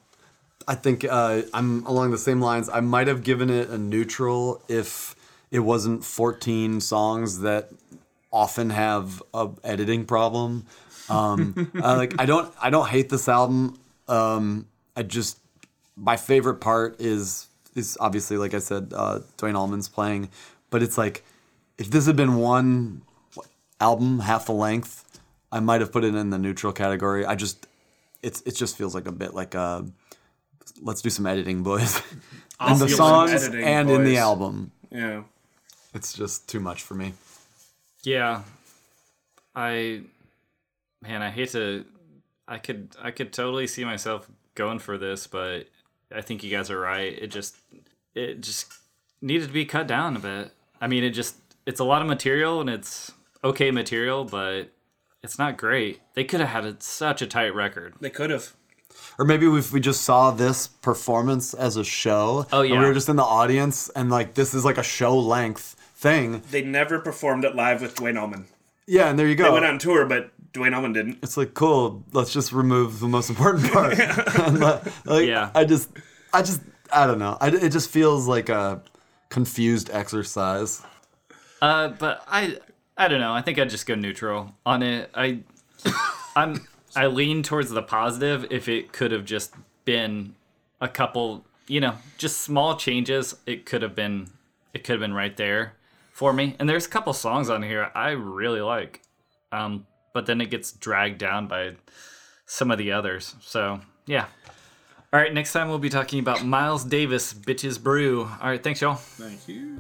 I 0.69 0.75
think 0.75 1.05
uh, 1.05 1.43
I'm 1.53 1.85
along 1.87 2.11
the 2.11 2.19
same 2.19 2.41
lines. 2.41 2.69
I 2.69 2.81
might 2.81 3.09
have 3.09 3.25
given 3.25 3.51
it 3.51 3.71
a 3.71 3.79
neutral 3.79 4.63
if 4.69 5.17
it 5.51 5.61
wasn't 5.61 6.05
14 6.05 6.81
songs 6.81 7.41
that 7.41 7.71
often 8.33 8.71
have 8.71 9.23
a 9.33 9.49
editing 9.65 10.05
problem. 10.05 10.67
Um, 11.09 11.71
I, 11.83 11.93
like 11.97 12.15
I 12.19 12.27
don't 12.27 12.53
I 12.61 12.71
don't 12.71 12.89
hate 12.89 13.09
this 13.09 13.29
album. 13.29 13.79
Um, 14.07 14.67
I 14.97 15.03
just 15.03 15.39
my 15.97 16.17
favorite 16.17 16.57
part 16.57 17.01
is 17.01 17.47
is 17.75 17.97
obviously 18.01 18.37
like 18.37 18.55
I 18.55 18.59
said, 18.59 18.93
uh, 18.95 19.21
Duane 19.37 19.57
Allman's 19.57 19.89
playing, 19.89 20.29
but 20.71 20.83
it's 20.83 20.99
like 20.99 21.25
if 21.79 21.91
this 21.91 22.07
had 22.07 22.17
been 22.17 22.37
one 22.37 23.03
album 23.81 24.21
half 24.21 24.47
the 24.47 24.53
length, 24.53 25.21
I 25.51 25.61
might 25.61 25.81
have 25.81 25.93
put 25.93 26.05
it 26.05 26.15
in 26.15 26.31
the 26.31 26.39
neutral 26.39 26.73
category. 26.73 27.25
I 27.25 27.35
just 27.35 27.67
it's 28.23 28.43
it 28.43 28.55
just 28.57 28.77
feels 28.77 28.95
like 28.95 29.07
a 29.07 29.13
bit 29.13 29.35
like 29.35 29.55
a 29.55 29.87
let's 30.83 31.01
do 31.01 31.11
some 31.11 31.27
editing, 31.27 31.63
boys. 31.63 32.03
in 32.69 32.79
the 32.79 32.89
songs 32.89 33.47
and 33.47 33.91
in 33.91 34.05
the 34.05 34.19
album. 34.19 34.73
Yeah. 34.91 35.23
It's 35.99 36.13
just 36.13 36.49
too 36.49 36.61
much 36.61 36.83
for 36.83 36.95
me. 36.95 37.13
Yeah. 38.05 38.43
I 39.57 40.03
man, 41.03 41.23
I 41.23 41.31
hate 41.31 41.51
to 41.51 41.85
I 42.47 42.59
could 42.59 42.95
I 43.03 43.11
could 43.11 43.33
totally 43.33 43.67
see 43.67 43.85
myself 43.85 44.31
going 44.55 44.79
for 44.79 44.97
this, 44.97 45.27
but 45.27 45.67
I 46.15 46.21
think 46.21 46.45
you 46.45 46.51
guys 46.51 46.71
are 46.71 46.79
right. 46.79 47.19
It 47.21 47.33
just 47.33 47.57
it 48.15 48.41
just 48.43 48.73
needed 49.21 49.49
to 49.49 49.53
be 49.53 49.65
cut 49.65 49.89
down 49.89 50.15
a 50.15 50.21
bit. 50.21 50.53
I 50.81 50.87
mean, 50.87 51.03
it 51.03 51.11
just 51.11 51.35
it's 51.67 51.81
a 51.81 51.85
lot 51.85 52.01
of 52.01 52.07
material 52.07 52.61
and 52.61 52.71
it's 52.71 53.11
okay 53.43 53.73
material, 53.73 54.25
but 54.25 54.71
it's 55.25 55.37
not 55.37 55.59
great. 55.59 56.01
They 56.15 56.23
could 56.23 56.39
have 56.39 56.51
had 56.51 56.65
a, 56.65 56.77
such 56.79 57.23
a 57.23 57.27
tight 57.27 57.57
record. 57.57 57.95
They 58.01 58.11
could 58.11 58.31
have. 58.31 58.55
Or 59.19 59.25
maybe 59.25 59.47
if 59.47 59.73
we 59.73 59.81
just 59.81 60.03
saw 60.03 60.31
this 60.31 60.69
performance 60.69 61.55
as 61.55 61.77
a 61.77 61.85
show. 61.85 62.47
Oh, 62.53 62.63
And 62.63 62.71
we 62.71 62.87
were 62.87 62.95
just 62.95 63.09
in 63.09 63.17
the 63.17 63.25
audience 63.25 63.89
and 63.91 64.11
like 64.11 64.35
this 64.35 64.55
is 64.55 64.65
like 64.65 64.79
a 64.79 64.83
show 64.85 65.19
length 65.19 65.75
thing. 65.99 66.43
They 66.51 66.63
never 66.63 67.01
performed 67.01 67.45
it 67.45 67.55
live 67.55 67.83
with 67.83 67.97
Duane 67.97 68.17
Allman. 68.17 68.47
Yeah, 68.87 69.11
and 69.11 69.19
there 69.19 69.27
you 69.27 69.35
go. 69.35 69.45
They 69.45 69.51
went 69.51 69.65
on 69.67 69.79
tour, 69.79 70.07
but 70.07 70.31
Duane 70.53 70.73
Allman 70.73 70.93
didn't. 70.95 71.19
it's 71.23 71.37
like 71.37 71.53
cool. 71.55 72.05
Let's 72.13 72.33
just 72.33 72.53
remove 72.53 73.01
the 73.01 73.09
most 73.09 73.29
important 73.29 73.71
part. 73.73 73.99
And, 74.39 74.61
like, 74.61 75.07
like, 75.07 75.27
Yeah. 75.27 75.51
I 75.55 75.65
just, 75.65 75.91
I 76.33 76.41
just, 76.43 76.63
I 76.93 77.07
don't 77.07 77.19
know. 77.19 77.37
I, 77.41 77.49
it 77.49 77.71
just 77.71 77.91
feels 77.91 78.27
like 78.27 78.49
a 78.49 78.81
confused 79.29 79.91
exercise. 79.93 80.83
Uh, 81.61 81.89
but 81.89 82.23
I 82.29 82.59
I 82.97 83.09
don't 83.09 83.21
know. 83.21 83.33
I 83.35 83.43
think 83.43 83.59
I'd 83.59 83.69
just 83.69 83.87
go 83.87 83.95
neutral 83.95 84.55
on 84.65 84.83
it. 84.83 85.11
I 85.15 85.41
I'm 86.37 86.67
I 86.97 87.07
lean 87.09 87.43
towards 87.43 87.71
the 87.71 87.83
positive 87.83 88.47
if 88.51 88.69
it 88.69 88.93
could 88.93 89.11
have 89.13 89.25
just 89.25 89.53
been 89.85 90.35
a 90.81 90.89
couple, 90.89 91.45
you 91.67 91.81
know, 91.81 91.97
just 92.17 92.39
small 92.41 92.77
changes. 92.77 93.35
It 93.45 93.67
could 93.67 93.83
have 93.83 93.95
been 93.97 94.29
it 94.73 94.85
could 94.85 94.93
have 94.95 95.01
been 95.01 95.15
right 95.15 95.37
there 95.37 95.75
for 96.19 96.33
me. 96.33 96.57
And 96.59 96.69
there's 96.69 96.85
a 96.85 96.89
couple 96.89 97.13
songs 97.13 97.49
on 97.49 97.63
here 97.63 97.93
I 97.95 98.11
really 98.11 98.61
like. 98.61 99.03
Um, 99.53 99.87
but 100.13 100.27
then 100.27 100.41
it 100.41 100.51
gets 100.51 100.73
dragged 100.73 101.19
down 101.19 101.47
by 101.47 101.77
some 102.45 102.73
of 102.73 102.79
the 102.79 102.91
others. 102.91 103.37
So, 103.41 103.81
yeah. 104.05 104.27
All 105.13 105.21
right, 105.21 105.33
next 105.33 105.53
time 105.53 105.69
we'll 105.69 105.79
be 105.79 105.89
talking 105.89 106.19
about 106.19 106.45
Miles 106.45 106.83
Davis, 106.83 107.33
Bitches 107.33 107.81
Brew. 107.81 108.25
All 108.25 108.49
right, 108.49 108.63
thanks 108.63 108.81
y'all. 108.81 108.97
Thank 108.97 109.47
you. 109.47 109.79